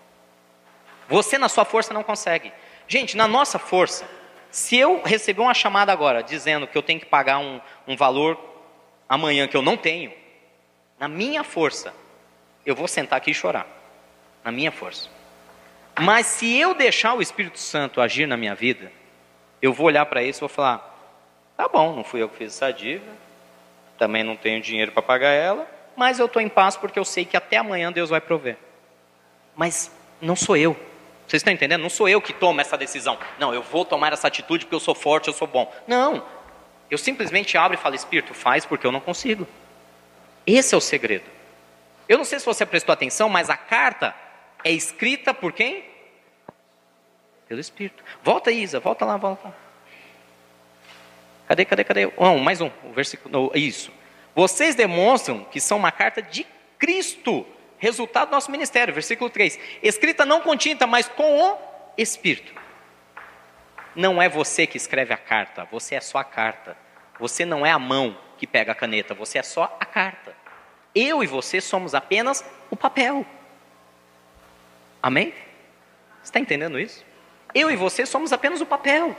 [1.06, 2.50] Você, na sua força, não consegue.
[2.88, 4.08] Gente, na nossa força,
[4.50, 8.40] se eu receber uma chamada agora dizendo que eu tenho que pagar um, um valor
[9.06, 10.10] amanhã que eu não tenho,
[10.98, 11.94] na minha força,
[12.66, 13.66] eu vou sentar aqui e chorar.
[14.44, 15.08] Na minha força.
[16.00, 18.92] Mas se eu deixar o Espírito Santo agir na minha vida,
[19.60, 20.96] eu vou olhar para isso e vou falar:
[21.56, 23.10] tá bom, não fui eu que fiz essa dívida,
[23.98, 27.24] também não tenho dinheiro para pagar ela, mas eu estou em paz porque eu sei
[27.24, 28.56] que até amanhã Deus vai prover.
[29.56, 30.76] Mas não sou eu.
[31.26, 31.82] Vocês estão entendendo?
[31.82, 33.18] Não sou eu que tomo essa decisão.
[33.38, 35.70] Não, eu vou tomar essa atitude porque eu sou forte, eu sou bom.
[35.86, 36.24] Não.
[36.90, 39.46] Eu simplesmente abro e falo, Espírito, faz porque eu não consigo.
[40.48, 41.26] Esse é o segredo.
[42.08, 44.14] Eu não sei se você prestou atenção, mas a carta
[44.64, 45.84] é escrita por quem?
[47.46, 48.02] Pelo Espírito.
[48.22, 49.54] Volta, Isa, volta lá, volta.
[51.46, 52.06] Cadê, cadê, cadê?
[52.16, 53.52] Um, mais um, o versículo.
[53.54, 53.92] Isso.
[54.34, 56.46] Vocês demonstram que são uma carta de
[56.78, 58.94] Cristo, resultado do nosso ministério.
[58.94, 59.58] Versículo 3.
[59.82, 61.58] Escrita não com tinta, mas com o
[61.98, 62.54] Espírito.
[63.94, 66.74] Não é você que escreve a carta, você é só a carta.
[67.20, 70.37] Você não é a mão que pega a caneta, você é só a carta.
[70.94, 73.24] Eu e você somos apenas o papel.
[75.02, 75.32] Amém?
[76.22, 77.04] Está entendendo isso?
[77.54, 79.16] Eu e você somos apenas o papel.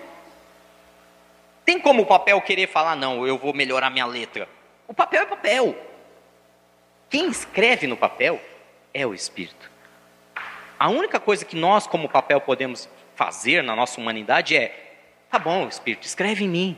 [1.65, 4.47] Tem como o papel querer falar, não, eu vou melhorar minha letra?
[4.87, 5.75] O papel é papel.
[7.09, 8.41] Quem escreve no papel
[8.93, 9.69] é o Espírito.
[10.77, 14.95] A única coisa que nós, como papel, podemos fazer na nossa humanidade é:
[15.29, 16.77] tá bom, Espírito, escreve em mim,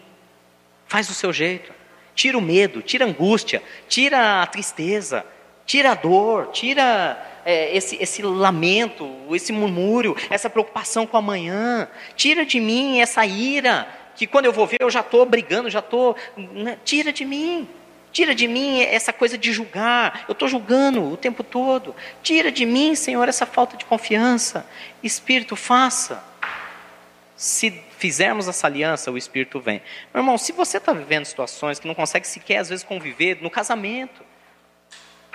[0.88, 1.73] faz o seu jeito,
[2.15, 5.26] tira o medo, tira a angústia, tira a tristeza,
[5.65, 11.88] tira a dor, tira é, esse, esse lamento, esse murmúrio, essa preocupação com amanhã.
[12.15, 15.80] Tira de mim essa ira, que quando eu vou ver eu já estou brigando, já
[15.80, 16.15] estou.
[16.38, 16.78] Né?
[16.84, 17.67] Tira de mim.
[18.12, 20.26] Tira de mim essa coisa de julgar.
[20.28, 21.95] Eu estou julgando o tempo todo.
[22.21, 24.65] Tira de mim, Senhor, essa falta de confiança.
[25.02, 26.24] Espírito, faça.
[27.36, 29.79] Se fizermos essa aliança, o Espírito vem.
[30.11, 33.49] Meu irmão, se você está vivendo situações que não consegue sequer, às vezes, conviver no
[33.49, 34.25] casamento,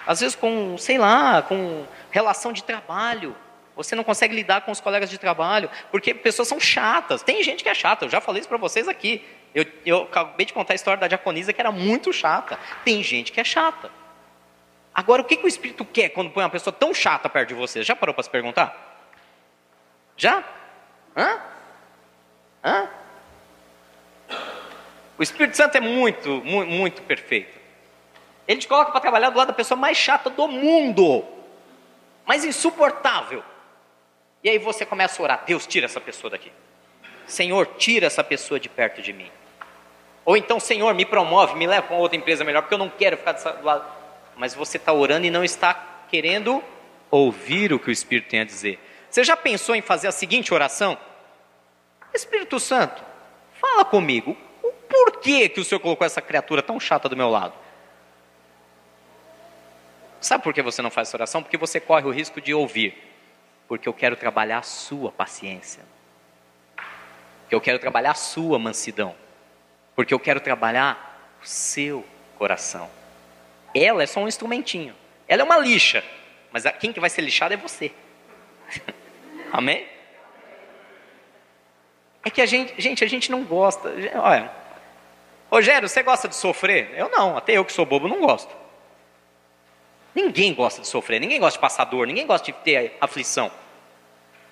[0.04, 3.36] às vezes com, sei lá, com relação de trabalho.
[3.76, 7.22] Você não consegue lidar com os colegas de trabalho, porque pessoas são chatas.
[7.22, 9.24] Tem gente que é chata, eu já falei isso para vocês aqui.
[9.54, 12.58] Eu, eu acabei de contar a história da diaconisa que era muito chata.
[12.84, 13.92] Tem gente que é chata.
[14.92, 17.54] Agora, o que, que o Espírito quer quando põe uma pessoa tão chata perto de
[17.54, 17.84] você?
[17.84, 18.98] Já parou para se perguntar?
[20.16, 20.42] Já?
[21.16, 21.55] Hã?
[22.66, 22.88] Hã?
[25.16, 27.56] O Espírito Santo é muito, muito, muito perfeito.
[28.46, 31.24] Ele te coloca para trabalhar do lado da pessoa mais chata do mundo,
[32.26, 33.42] mais insuportável.
[34.42, 36.52] E aí você começa a orar: Deus, tira essa pessoa daqui.
[37.26, 39.30] Senhor, tira essa pessoa de perto de mim.
[40.24, 42.90] Ou então, Senhor, me promove, me leva para uma outra empresa melhor, porque eu não
[42.90, 43.84] quero ficar do lado.
[44.36, 46.62] Mas você está orando e não está querendo
[47.10, 48.78] ouvir o que o Espírito tem a dizer.
[49.08, 50.98] Você já pensou em fazer a seguinte oração?
[52.14, 53.02] Espírito Santo,
[53.54, 54.36] fala comigo.
[54.62, 57.54] O porquê que o Senhor colocou essa criatura tão chata do meu lado?
[60.20, 61.42] Sabe por que você não faz essa oração?
[61.42, 63.00] Porque você corre o risco de ouvir.
[63.68, 65.82] Porque eu quero trabalhar a sua paciência.
[67.50, 69.14] Eu quero trabalhar a sua mansidão.
[69.94, 72.04] Porque eu quero trabalhar o seu
[72.38, 72.90] coração.
[73.74, 74.94] Ela é só um instrumentinho.
[75.28, 76.02] Ela é uma lixa.
[76.50, 77.92] Mas quem que vai ser lixado é você.
[79.52, 79.86] Amém?
[82.26, 83.88] É que a gente, gente, a gente não gosta.
[84.16, 84.50] Olha,
[85.48, 86.92] Rogério, você gosta de sofrer?
[86.96, 88.52] Eu não, até eu que sou bobo não gosto.
[90.12, 93.48] Ninguém gosta de sofrer, ninguém gosta de passar dor, ninguém gosta de ter aflição.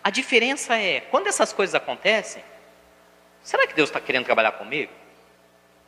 [0.04, 2.44] A diferença é, quando essas coisas acontecem,
[3.42, 4.92] será que Deus está querendo trabalhar comigo?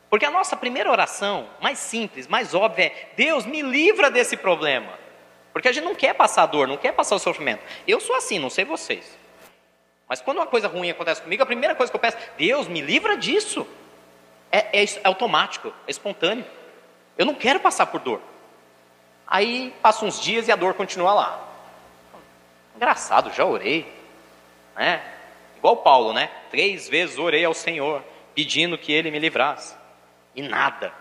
[0.09, 4.91] Porque a nossa primeira oração, mais simples, mais óbvia, é: Deus me livra desse problema.
[5.53, 7.63] Porque a gente não quer passar dor, não quer passar o sofrimento.
[7.87, 9.16] Eu sou assim, não sei vocês.
[10.07, 12.81] Mas quando uma coisa ruim acontece comigo, a primeira coisa que eu peço, Deus me
[12.81, 13.67] livra disso.
[14.51, 16.45] É, é, é automático, é espontâneo.
[17.17, 18.21] Eu não quero passar por dor.
[19.25, 21.47] Aí passa uns dias e a dor continua lá.
[22.75, 23.91] Engraçado, já orei.
[24.75, 25.03] Né?
[25.57, 26.29] Igual Paulo, né?
[26.49, 28.01] Três vezes orei ao Senhor,
[28.33, 29.75] pedindo que ele me livrasse.
[30.33, 30.93] E nada.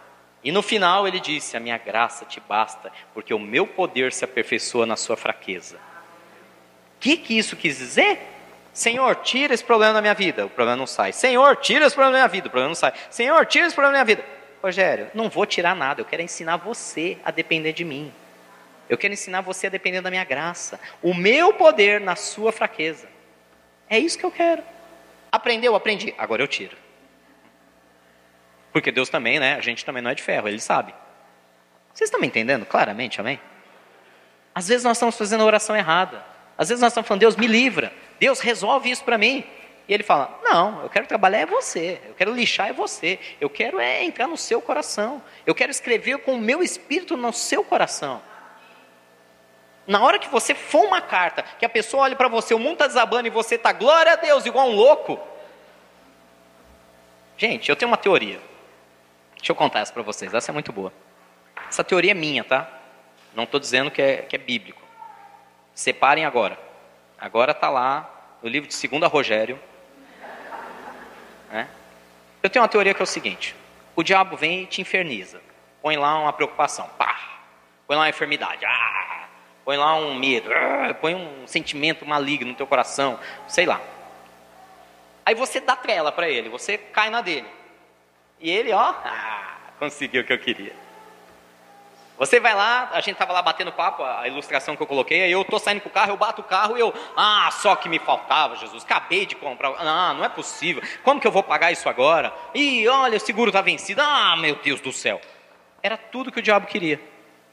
[0.42, 4.24] E no final ele disse: A minha graça te basta, porque o meu poder se
[4.24, 5.76] aperfeiçoa na sua fraqueza.
[5.76, 8.35] O que, que isso quis dizer?
[8.76, 11.10] Senhor, tira esse problema da minha vida, o problema não sai.
[11.10, 12.92] Senhor, tira esse problema da minha vida, o problema não sai.
[13.08, 14.28] Senhor, tira esse problema da minha vida.
[14.62, 18.12] Rogério, não vou tirar nada, eu quero ensinar você a depender de mim.
[18.86, 20.78] Eu quero ensinar você a depender da minha graça.
[21.02, 23.08] O meu poder na sua fraqueza.
[23.88, 24.62] É isso que eu quero.
[25.32, 25.74] Aprendeu?
[25.74, 26.12] Aprendi.
[26.18, 26.76] Agora eu tiro.
[28.74, 29.54] Porque Deus também, né?
[29.54, 30.94] A gente também não é de ferro, Ele sabe.
[31.94, 33.40] Vocês estão me entendendo claramente, amém?
[34.54, 36.22] Às vezes nós estamos fazendo a oração errada.
[36.58, 37.90] Às vezes nós estamos falando, Deus me livra.
[38.18, 39.44] Deus resolve isso para mim.
[39.88, 43.48] E ele fala: Não, eu quero trabalhar é você, eu quero lixar é você, eu
[43.48, 47.62] quero é entrar no seu coração, eu quero escrever com o meu espírito no seu
[47.62, 48.20] coração.
[49.86, 52.72] Na hora que você for uma carta, que a pessoa olha para você, o mundo
[52.72, 55.20] está desabando e você está, glória a Deus, igual um louco.
[57.38, 58.40] Gente, eu tenho uma teoria.
[59.36, 60.92] Deixa eu contar essa para vocês, essa é muito boa.
[61.68, 62.68] Essa teoria é minha, tá?
[63.32, 64.82] Não estou dizendo que é, que é bíblico.
[65.72, 66.65] Separem agora.
[67.18, 69.58] Agora está lá no livro de 2 Rogério.
[71.50, 71.68] Né?
[72.42, 73.56] Eu tenho uma teoria que é o seguinte:
[73.94, 75.40] o diabo vem e te inferniza.
[75.82, 77.18] Põe lá uma preocupação, pá.
[77.86, 79.28] Põe lá uma enfermidade, ah.
[79.64, 80.94] Põe lá um medo, ah.
[80.94, 83.80] põe um sentimento maligno no teu coração, sei lá.
[85.24, 87.48] Aí você dá trela para ele, você cai na dele.
[88.38, 90.85] E ele, ó, ah, conseguiu o que eu queria.
[92.18, 95.32] Você vai lá, a gente estava lá batendo papo, a ilustração que eu coloquei, aí
[95.32, 97.90] eu estou saindo com o carro, eu bato o carro e eu, ah, só que
[97.90, 101.72] me faltava, Jesus, acabei de comprar, ah, não é possível, como que eu vou pagar
[101.72, 102.32] isso agora?
[102.54, 105.20] E olha, o seguro está vencido, ah, meu Deus do céu.
[105.82, 106.98] Era tudo que o diabo queria,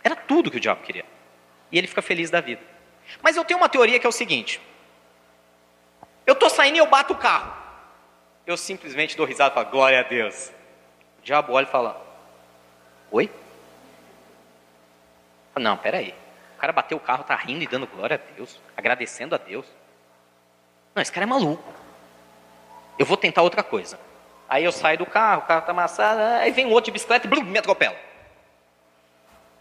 [0.01, 1.05] era tudo que o diabo queria.
[1.69, 2.61] E ele fica feliz da vida.
[3.21, 4.61] Mas eu tenho uma teoria que é o seguinte:
[6.25, 7.51] eu estou saindo e eu bato o carro,
[8.47, 10.51] eu simplesmente dou risada e falo, glória a Deus.
[11.19, 12.01] O diabo olha e fala,
[13.11, 13.29] oi?
[15.55, 16.13] Não, peraí.
[16.55, 19.65] O cara bateu o carro, tá rindo e dando glória a Deus, agradecendo a Deus.
[20.95, 21.63] Não, esse cara é maluco.
[22.97, 23.99] Eu vou tentar outra coisa.
[24.47, 27.25] Aí eu saio do carro, o carro tá amassado, aí vem um outro de bicicleta
[27.25, 27.95] e blum, me atropela.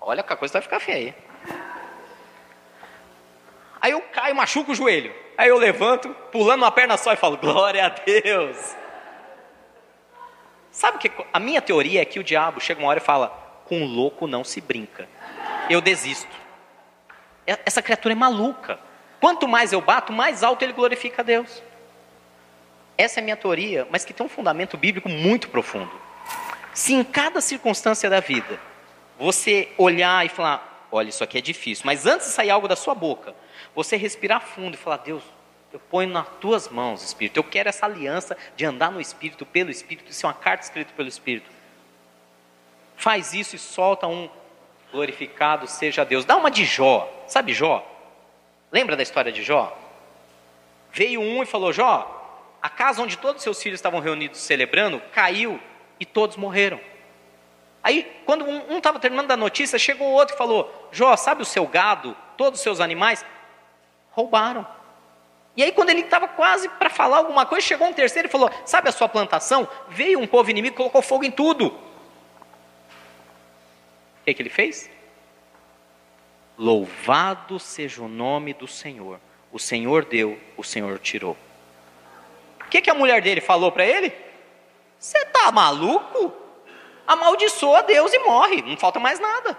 [0.01, 1.15] Olha que a coisa vai ficar feia.
[3.81, 5.15] Aí eu caio, machuco o joelho.
[5.37, 8.77] Aí eu levanto, pulando uma perna só e falo, glória a Deus.
[10.71, 13.29] Sabe que a minha teoria é que o diabo chega uma hora e fala,
[13.65, 15.09] com louco não se brinca
[15.69, 16.31] eu desisto.
[17.47, 18.79] É, essa criatura é maluca.
[19.21, 21.63] Quanto mais eu bato, mais alto ele glorifica a Deus.
[22.97, 25.91] Essa é a minha teoria, mas que tem um fundamento bíblico muito profundo.
[26.75, 28.59] Se em cada circunstância da vida
[29.19, 32.77] você olhar e falar, olha, isso aqui é difícil, mas antes de sair algo da
[32.77, 33.35] sua boca,
[33.75, 35.23] você respirar fundo e falar, Deus,
[35.73, 39.71] eu ponho nas tuas mãos, Espírito, eu quero essa aliança de andar no Espírito, pelo
[39.71, 41.51] Espírito, de ser uma carta escrita pelo Espírito.
[42.97, 44.29] Faz isso e solta um
[44.93, 46.25] Glorificado seja Deus.
[46.25, 47.11] Dá uma de Jó.
[47.27, 47.85] Sabe Jó?
[48.71, 49.77] Lembra da história de Jó?
[50.93, 55.59] Veio um e falou: Jó, a casa onde todos seus filhos estavam reunidos celebrando caiu
[55.99, 56.79] e todos morreram.
[57.83, 61.67] Aí, quando um estava terminando a notícia, chegou outro e falou: Jó, sabe o seu
[61.67, 63.25] gado, todos os seus animais?
[64.11, 64.67] Roubaram.
[65.57, 68.51] E aí, quando ele estava quase para falar alguma coisa, chegou um terceiro e falou:
[68.67, 69.67] Sabe a sua plantação?
[69.89, 71.77] Veio um povo inimigo e colocou fogo em tudo.
[74.23, 74.89] O que, que ele fez?
[76.57, 79.19] Louvado seja o nome do Senhor.
[79.51, 81.37] O Senhor deu, o Senhor tirou.
[82.61, 84.13] O que, que a mulher dele falou para ele?
[84.97, 86.33] Você está maluco?
[87.05, 89.59] Amaldiçoa Deus e morre, não falta mais nada.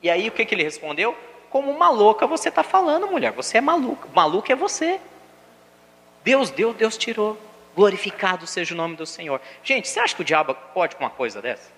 [0.00, 1.16] E aí o que, que ele respondeu?
[1.50, 3.32] Como uma louca você está falando, mulher.
[3.32, 4.08] Você é maluca.
[4.14, 5.00] Maluco é você.
[6.22, 7.36] Deus deu, Deus tirou.
[7.74, 9.40] Glorificado seja o nome do Senhor.
[9.64, 11.75] Gente, você acha que o diabo pode com uma coisa dessa?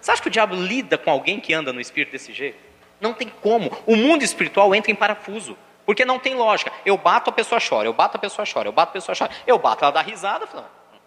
[0.00, 2.58] Você acha que o diabo lida com alguém que anda no espírito desse jeito?
[3.00, 3.70] Não tem como.
[3.86, 5.56] O mundo espiritual entra em parafuso.
[5.84, 6.72] Porque não tem lógica.
[6.84, 7.88] Eu bato, a pessoa chora.
[7.88, 8.68] Eu bato, a pessoa chora.
[8.68, 9.30] Eu bato, a pessoa chora.
[9.46, 10.46] Eu bato, ela dá risada.
[10.46, 10.66] Falo,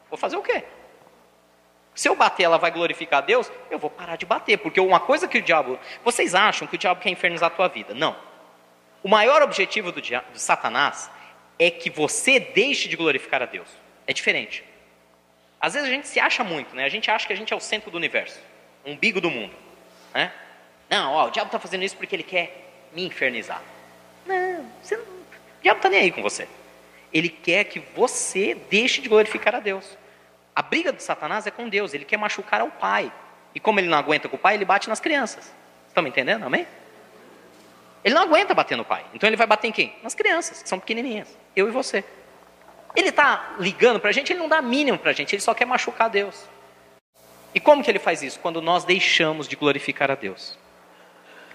[0.10, 0.64] vou fazer o quê?
[1.94, 3.52] Se eu bater, ela vai glorificar a Deus?
[3.70, 4.58] Eu vou parar de bater.
[4.58, 5.80] Porque uma coisa que o diabo.
[6.04, 7.94] Vocês acham que o diabo quer infernizar a tua vida?
[7.94, 8.16] Não.
[9.04, 11.12] O maior objetivo do, diabo, do Satanás
[11.60, 13.68] é que você deixe de glorificar a Deus.
[14.08, 14.64] É diferente.
[15.60, 16.86] Às vezes a gente se acha muito, né?
[16.86, 18.40] A gente acha que a gente é o centro do universo
[18.86, 19.54] umbigo do mundo.
[20.14, 20.32] Né?
[20.90, 23.62] Não, ó, o diabo está fazendo isso porque ele quer me infernizar.
[24.26, 26.48] Não, você não, o diabo está nem aí com você.
[27.14, 29.98] Ele quer que você deixe de glorificar a Deus.
[30.56, 33.12] A briga de Satanás é com Deus, ele quer machucar ao pai.
[33.54, 35.52] E como ele não aguenta com o pai, ele bate nas crianças.
[35.88, 36.44] Estão me entendendo?
[36.44, 36.66] Amém?
[38.04, 39.06] Ele não aguenta bater no pai.
[39.14, 39.96] Então ele vai bater em quem?
[40.02, 41.38] Nas crianças, que são pequenininhas.
[41.56, 42.04] Eu e você.
[42.96, 45.54] Ele está ligando para a gente, ele não dá mínimo para a gente, ele só
[45.54, 46.46] quer machucar Deus.
[47.54, 48.40] E como que ele faz isso?
[48.40, 50.58] Quando nós deixamos de glorificar a Deus.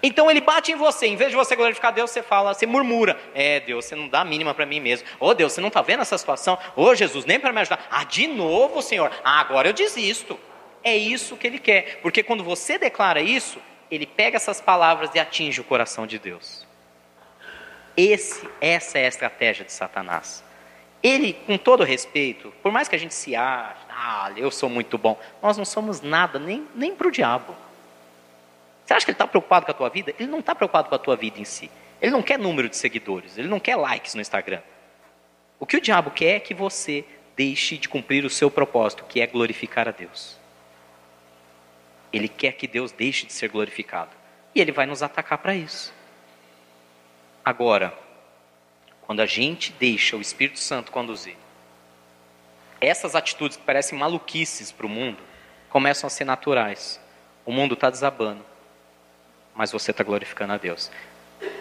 [0.03, 3.19] Então ele bate em você, em vez de você glorificar Deus, você fala, você murmura:
[3.35, 5.09] É, Deus, você não dá a mínima para mim mesmo.
[5.19, 6.59] Ô oh, Deus, você não está vendo essa situação?
[6.77, 7.87] Ô oh, Jesus, nem para me ajudar.
[7.91, 9.11] Ah, de novo, Senhor.
[9.25, 10.39] Ah, agora eu desisto.
[10.85, 13.59] É isso que ele quer, porque quando você declara isso,
[13.91, 16.65] ele pega essas palavras e atinge o coração de Deus.
[17.97, 20.45] Esse, essa é a estratégia de Satanás.
[21.07, 24.99] Ele, com todo respeito, por mais que a gente se ache, ah, eu sou muito
[24.99, 27.55] bom, nós não somos nada, nem, nem para o diabo.
[28.85, 30.13] Você acha que ele está preocupado com a tua vida?
[30.19, 31.71] Ele não está preocupado com a tua vida em si.
[32.03, 34.61] Ele não quer número de seguidores, ele não quer likes no Instagram.
[35.61, 37.05] O que o diabo quer é que você
[37.37, 40.37] deixe de cumprir o seu propósito, que é glorificar a Deus.
[42.13, 44.11] Ele quer que Deus deixe de ser glorificado.
[44.53, 45.95] E ele vai nos atacar para isso.
[47.45, 47.97] Agora,
[49.07, 51.37] quando a gente deixa o Espírito Santo conduzir,
[52.81, 55.19] essas atitudes que parecem maluquices para o mundo
[55.71, 57.01] começam a ser naturais.
[57.45, 58.45] O mundo está desabando,
[59.55, 60.91] mas você está glorificando a Deus.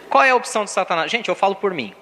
[0.10, 1.12] Qual é a opção de Satanás?
[1.12, 1.94] Gente, eu falo por mim.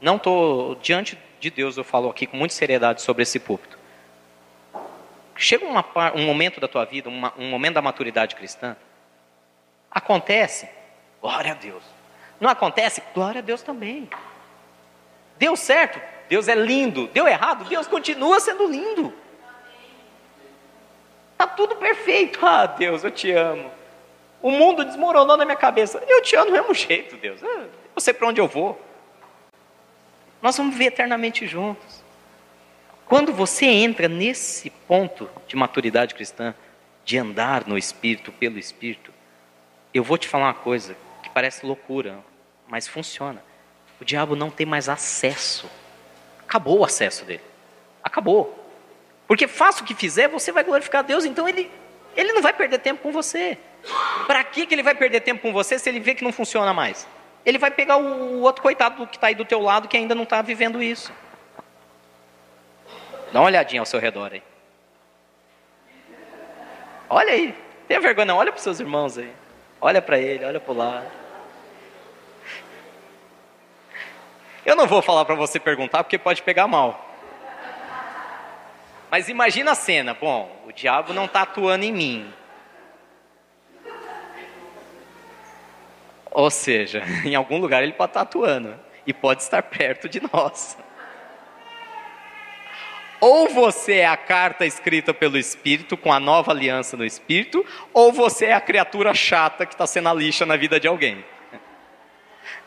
[0.00, 3.78] Não estou diante de Deus, eu falo aqui com muita seriedade sobre esse púlpito.
[5.36, 5.84] Chega uma,
[6.14, 8.76] um momento da tua vida, uma, um momento da maturidade cristã,
[9.90, 10.68] acontece,
[11.20, 11.82] glória a Deus.
[12.40, 13.02] Não acontece?
[13.14, 14.08] Glória a Deus também.
[15.42, 16.00] Deu certo?
[16.28, 17.08] Deus é lindo.
[17.08, 17.64] Deu errado?
[17.64, 19.12] Deus continua sendo lindo.
[21.32, 22.38] Está tudo perfeito.
[22.46, 23.68] Ah, Deus, eu te amo.
[24.40, 26.00] O mundo desmoronou na minha cabeça.
[26.06, 27.42] Eu te amo do mesmo jeito, Deus.
[27.42, 28.80] Eu sei para onde eu vou.
[30.40, 32.04] Nós vamos viver eternamente juntos.
[33.04, 36.54] Quando você entra nesse ponto de maturidade cristã,
[37.04, 39.12] de andar no Espírito, pelo Espírito,
[39.92, 42.20] eu vou te falar uma coisa que parece loucura,
[42.68, 43.42] mas funciona.
[44.02, 45.70] O diabo não tem mais acesso.
[46.40, 47.40] Acabou o acesso dele.
[48.02, 48.52] Acabou.
[49.28, 51.70] Porque faça o que fizer, você vai glorificar a Deus, então ele,
[52.16, 53.56] ele não vai perder tempo com você.
[54.26, 56.74] Para que, que ele vai perder tempo com você se ele vê que não funciona
[56.74, 57.06] mais?
[57.46, 60.16] Ele vai pegar o, o outro coitado que está aí do teu lado que ainda
[60.16, 61.12] não está vivendo isso.
[63.32, 64.42] Dá uma olhadinha ao seu redor aí.
[67.08, 67.54] Olha aí.
[67.86, 68.36] Tenha vergonha, não.
[68.36, 69.32] Olha para os seus irmãos aí.
[69.80, 71.21] Olha para ele, olha para o lado.
[74.64, 77.08] Eu não vou falar para você perguntar porque pode pegar mal.
[79.10, 80.14] Mas imagina a cena.
[80.14, 82.32] Bom, o diabo não está atuando em mim.
[86.30, 88.74] Ou seja, em algum lugar ele pode estar tá atuando
[89.06, 90.78] e pode estar perto de nós.
[93.20, 98.12] Ou você é a carta escrita pelo Espírito, com a nova aliança no Espírito, ou
[98.12, 101.24] você é a criatura chata que está sendo a lixa na vida de alguém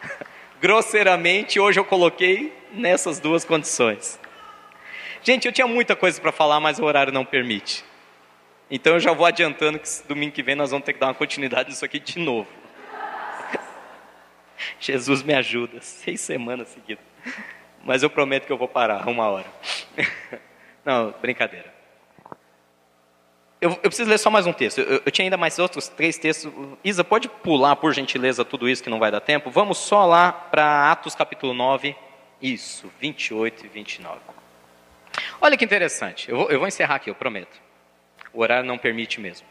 [0.66, 4.20] grosseiramente, hoje eu coloquei nessas duas condições.
[5.22, 7.86] Gente, eu tinha muita coisa para falar, mas o horário não permite.
[8.72, 11.14] Então eu já vou adiantando que domingo que vem nós vamos ter que dar uma
[11.14, 12.50] continuidade disso aqui de novo.
[14.82, 17.06] Jesus me ajuda, seis semanas seguidas.
[17.84, 19.46] Mas eu prometo que eu vou parar uma hora.
[20.84, 21.75] Não, brincadeira.
[23.66, 24.78] Eu, eu, preciso ler só mais um texto.
[24.78, 26.54] Eu, eu, tinha ainda mais outros três textos.
[26.84, 29.50] Isa, pode pular, por gentileza, tudo isso que não vai dar tempo?
[29.50, 31.96] Vamos só lá para Atos capítulo 9.
[32.40, 34.20] Isso, 28 e 29.
[35.42, 36.30] Olha que interessante.
[36.30, 37.60] Eu vou, eu vou encerrar aqui, eu prometo.
[38.32, 39.48] O horário não permite mesmo.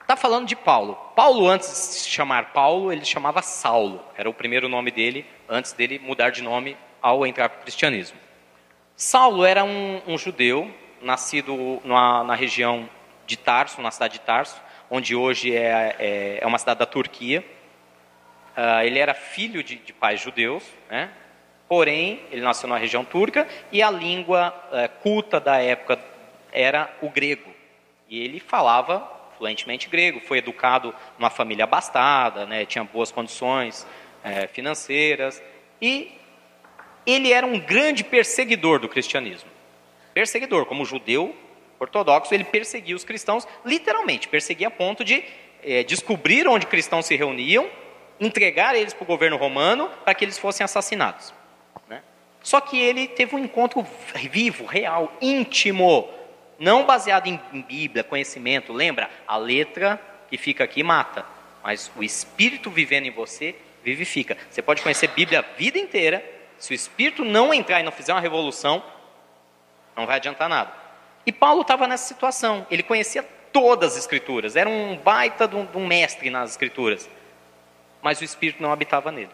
[0.00, 0.94] Está falando de Paulo.
[1.16, 4.04] Paulo, antes de se chamar Paulo, ele chamava Saulo.
[4.16, 8.16] Era o primeiro nome dele, antes dele mudar de nome ao entrar para o cristianismo.
[8.94, 10.72] Saulo era um, um judeu,
[11.02, 12.88] nascido na, na região
[13.26, 14.60] de Tarso, na cidade de Tarso,
[14.90, 17.44] onde hoje é, é, é uma cidade da Turquia.
[18.56, 21.10] Uh, ele era filho de, de pais judeus, né?
[21.68, 25.98] porém, ele nasceu na região turca e a língua uh, culta da época
[26.52, 27.50] era o grego.
[28.08, 32.64] E ele falava fluentemente grego, foi educado numa família abastada, né?
[32.64, 33.86] tinha boas condições
[34.24, 35.42] uh, financeiras
[35.82, 36.12] e
[37.06, 39.50] ele era um grande perseguidor do cristianismo.
[40.14, 41.36] Perseguidor, como judeu,
[41.78, 45.24] ortodoxo, ele perseguia os cristãos, literalmente, perseguia a ponto de
[45.62, 47.68] é, descobrir onde cristãos se reuniam,
[48.20, 51.34] entregar eles para o governo romano para que eles fossem assassinados.
[51.88, 52.02] Né?
[52.42, 53.86] Só que ele teve um encontro
[54.30, 56.08] vivo, real, íntimo,
[56.58, 58.72] não baseado em, em Bíblia, conhecimento.
[58.72, 59.10] Lembra?
[59.26, 61.24] A letra que fica aqui mata,
[61.62, 63.54] mas o Espírito vivendo em você
[63.84, 64.36] vivifica.
[64.50, 66.24] Você pode conhecer Bíblia a vida inteira,
[66.58, 68.82] se o Espírito não entrar e não fizer uma revolução,
[69.94, 70.85] não vai adiantar nada.
[71.26, 72.66] E Paulo estava nessa situação.
[72.70, 73.22] Ele conhecia
[73.52, 77.10] todas as escrituras, era um baita de um, de um mestre nas escrituras.
[78.00, 79.30] Mas o Espírito não habitava nele.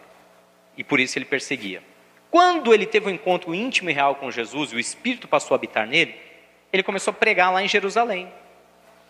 [0.76, 1.82] E por isso ele perseguia.
[2.30, 5.58] Quando ele teve um encontro íntimo e real com Jesus e o Espírito passou a
[5.58, 6.14] habitar nele,
[6.72, 8.32] ele começou a pregar lá em Jerusalém.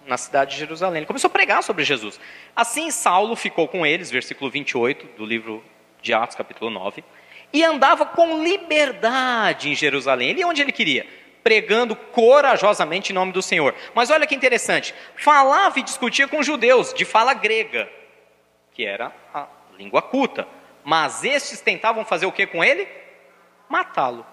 [0.04, 0.98] na cidade de Jerusalém.
[0.98, 2.18] Ele começou a pregar sobre Jesus.
[2.56, 5.62] Assim, Saulo ficou com eles, versículo 28 do livro
[6.00, 7.04] de Atos, capítulo 9,
[7.52, 10.30] e andava com liberdade em Jerusalém.
[10.30, 11.06] Ele onde ele queria?
[11.42, 13.74] Pregando corajosamente em nome do Senhor.
[13.94, 17.88] Mas olha que interessante, falava e discutia com judeus de fala grega,
[18.72, 20.46] que era a língua culta.
[20.84, 22.88] Mas estes tentavam fazer o que com ele?
[23.68, 24.26] Matá-lo.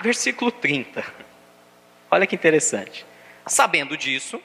[0.00, 1.04] Versículo 30.
[2.10, 3.06] Olha que interessante.
[3.46, 4.40] Sabendo disso,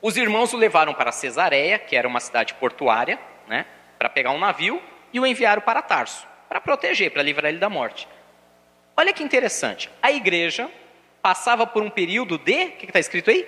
[0.00, 3.66] os irmãos o levaram para Cesareia, que era uma cidade portuária, né,
[3.98, 4.82] para pegar um navio,
[5.12, 8.08] e o enviaram para Tarso, para proteger, para livrar ele da morte.
[8.96, 9.90] Olha que interessante.
[10.02, 10.70] A igreja
[11.22, 13.46] passava por um período de, o que está escrito aí?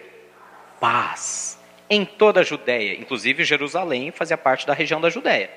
[0.80, 1.58] Paz.
[1.88, 5.50] Em toda a Judéia, inclusive Jerusalém fazia parte da região da Judéia.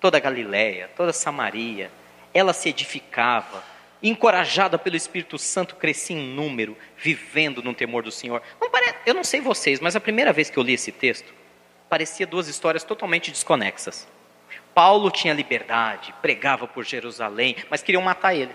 [0.00, 1.90] Toda a Galiléia, toda a Samaria,
[2.32, 3.62] ela se edificava,
[4.02, 8.42] encorajada pelo Espírito Santo, crescia em número, vivendo no temor do Senhor.
[8.60, 8.94] Não pare...
[9.04, 11.34] Eu não sei vocês, mas a primeira vez que eu li esse texto,
[11.88, 14.06] parecia duas histórias totalmente desconexas.
[14.72, 18.54] Paulo tinha liberdade, pregava por Jerusalém, mas queriam matar ele.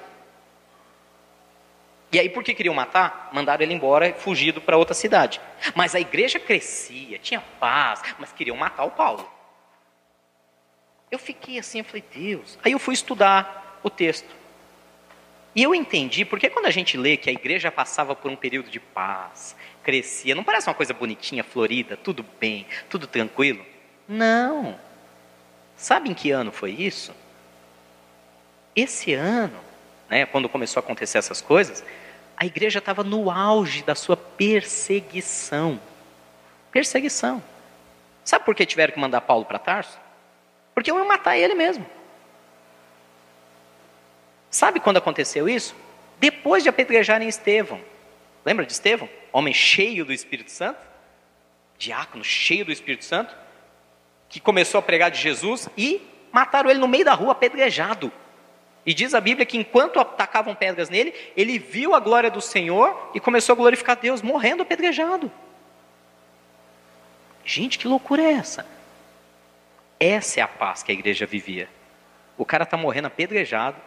[2.14, 3.32] E aí, por que queriam matar?
[3.34, 5.42] Mandaram ele embora, fugido para outra cidade.
[5.74, 9.28] Mas a igreja crescia, tinha paz, mas queriam matar o Paulo.
[11.10, 12.60] Eu fiquei assim, eu falei, Deus.
[12.64, 14.30] Aí eu fui estudar o texto.
[15.56, 18.70] E eu entendi, porque quando a gente lê que a igreja passava por um período
[18.70, 23.66] de paz, crescia, não parece uma coisa bonitinha, florida, tudo bem, tudo tranquilo?
[24.08, 24.80] Não.
[25.76, 27.12] Sabe em que ano foi isso?
[28.76, 29.60] Esse ano,
[30.10, 31.84] né, quando começou a acontecer essas coisas,
[32.38, 35.80] a igreja estava no auge da sua perseguição.
[36.72, 37.44] Perseguição.
[38.24, 40.00] Sabe por que tiveram que mandar Paulo para Tarso?
[40.74, 41.86] Porque iam matar ele mesmo.
[44.50, 45.76] Sabe quando aconteceu isso?
[46.20, 47.82] Depois de apedrejarem Estevão.
[48.46, 49.10] Lembra de Estevão?
[49.32, 50.80] Homem cheio do Espírito Santo?
[51.78, 53.36] Diácono cheio do Espírito Santo?
[54.30, 58.12] Que começou a pregar de Jesus e mataram ele no meio da rua, apedrejado.
[58.86, 63.12] E diz a Bíblia que enquanto atacavam pedras nele, ele viu a glória do Senhor
[63.14, 65.32] e começou a glorificar Deus, morrendo apedrejado.
[67.46, 68.66] Gente, que loucura é essa?
[70.00, 71.70] Essa é a paz que a igreja vivia.
[72.38, 73.78] O cara está morrendo apedrejado,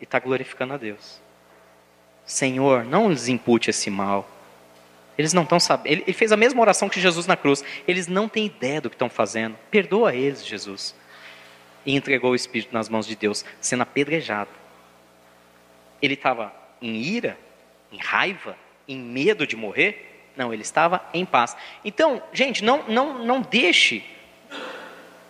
[0.00, 1.20] e está glorificando a Deus.
[2.24, 4.28] Senhor, não lhes impute esse mal.
[5.16, 5.92] Eles não estão sabendo.
[5.92, 7.64] Ele, fez a mesma oração que Jesus na cruz.
[7.88, 9.56] Eles não têm ideia do que estão fazendo.
[9.70, 10.94] Perdoa eles, Jesus.
[11.86, 14.50] E entregou o Espírito nas mãos de Deus, sendo apedrejado.
[16.02, 17.38] Ele estava em ira,
[17.90, 20.30] em raiva, em medo de morrer?
[20.36, 21.56] Não, ele estava em paz.
[21.84, 24.04] Então, gente, não, não, não deixe.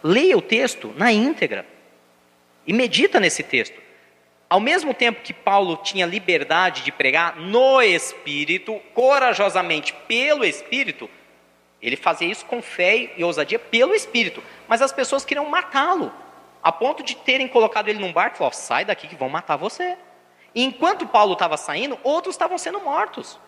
[0.03, 1.65] Leia o texto na íntegra.
[2.67, 3.81] E medita nesse texto.
[4.49, 11.11] Ao mesmo tempo que Paulo tinha liberdade de pregar no Espírito, corajosamente pelo Espírito,
[11.81, 14.43] ele fazia isso com fé e ousadia pelo Espírito.
[14.69, 16.13] Mas as pessoas queriam matá-lo,
[16.67, 19.55] a ponto de terem colocado ele num barco e falar: sai daqui que vão matar
[19.55, 19.97] você.
[20.53, 23.39] E enquanto Paulo estava saindo, outros estavam sendo mortos.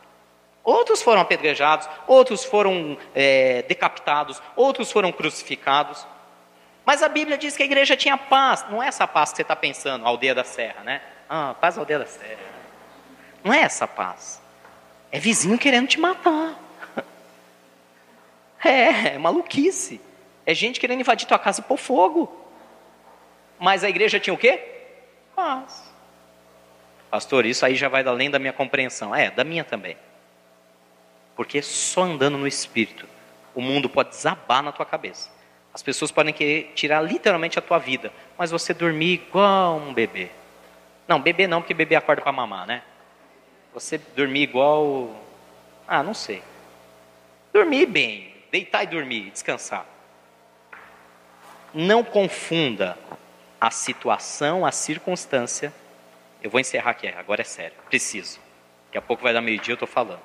[0.62, 6.06] Outros foram apedrejados, outros foram é, decapitados, outros foram crucificados.
[6.86, 8.64] Mas a Bíblia diz que a igreja tinha paz.
[8.70, 11.02] Não é essa paz que você está pensando, aldeia da serra, né?
[11.28, 12.38] Ah, paz aldeia da serra.
[13.42, 14.40] Não é essa paz.
[15.10, 16.54] É vizinho querendo te matar.
[18.64, 20.00] É, é maluquice.
[20.44, 22.47] É gente querendo invadir tua casa e pôr fogo.
[23.59, 24.61] Mas a igreja tinha o quê?
[25.34, 25.92] Paz.
[27.11, 29.14] Pastor, isso aí já vai além da minha compreensão.
[29.14, 29.96] É, da minha também.
[31.34, 33.09] Porque só andando no Espírito,
[33.54, 35.30] o mundo pode desabar na tua cabeça.
[35.72, 40.30] As pessoas podem querer tirar literalmente a tua vida, mas você dormir igual um bebê.
[41.06, 42.82] Não, bebê não, porque bebê acorda para mamar, né?
[43.72, 45.14] Você dormir igual.
[45.86, 46.42] Ah, não sei.
[47.52, 49.86] Dormir bem, deitar e dormir, descansar.
[51.72, 52.98] Não confunda
[53.61, 55.72] a situação, a circunstância.
[56.42, 58.38] Eu vou encerrar aqui, agora é sério, preciso.
[58.86, 60.20] Daqui a pouco vai dar meio-dia, eu estou falando.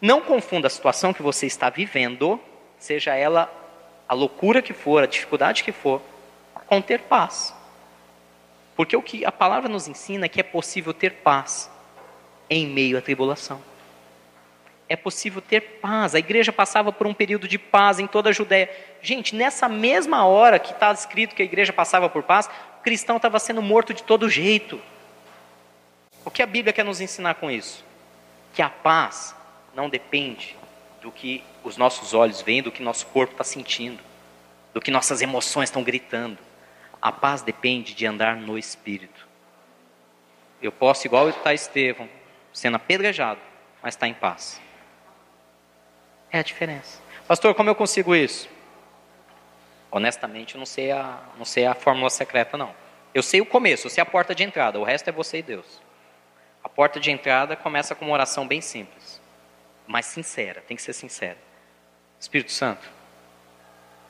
[0.00, 2.40] Não confunda a situação que você está vivendo,
[2.78, 3.52] seja ela
[4.08, 6.02] a loucura que for, a dificuldade que for,
[6.66, 7.54] com ter paz.
[8.74, 11.70] Porque o que a palavra nos ensina é que é possível ter paz
[12.48, 13.62] em meio à tribulação.
[14.90, 16.16] É possível ter paz.
[16.16, 18.68] A igreja passava por um período de paz em toda a Judéia.
[19.00, 23.14] Gente, nessa mesma hora que está escrito que a igreja passava por paz, o cristão
[23.16, 24.80] estava sendo morto de todo jeito.
[26.24, 27.84] O que a Bíblia quer nos ensinar com isso?
[28.52, 29.32] Que a paz
[29.76, 30.56] não depende
[31.00, 34.02] do que os nossos olhos veem, do que nosso corpo está sentindo,
[34.74, 36.36] do que nossas emoções estão gritando.
[37.00, 39.24] A paz depende de andar no Espírito.
[40.60, 42.08] Eu posso, igual está Estevão,
[42.52, 43.40] sendo apedrejado,
[43.80, 44.60] mas está em paz.
[46.32, 47.00] É a diferença.
[47.26, 48.48] Pastor, como eu consigo isso?
[49.90, 52.74] Honestamente, eu não sei a, não sei a fórmula secreta, não.
[53.12, 55.42] Eu sei o começo, eu sei a porta de entrada, o resto é você e
[55.42, 55.80] Deus.
[56.62, 59.20] A porta de entrada começa com uma oração bem simples,
[59.86, 61.38] mas sincera, tem que ser sincera.
[62.20, 62.88] Espírito Santo,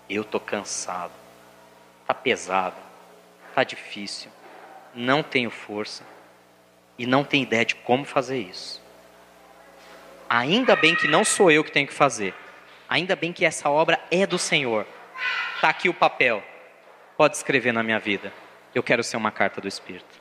[0.08, 1.12] eu estou cansado,
[2.02, 2.76] está pesado,
[3.48, 4.30] está difícil,
[4.94, 6.04] não tenho força
[6.98, 8.82] e não tenho ideia de como fazer isso.
[10.32, 12.32] Ainda bem que não sou eu que tenho que fazer,
[12.88, 14.86] ainda bem que essa obra é do Senhor.
[15.56, 16.40] Está aqui o papel,
[17.16, 18.32] pode escrever na minha vida.
[18.72, 20.19] Eu quero ser uma carta do Espírito.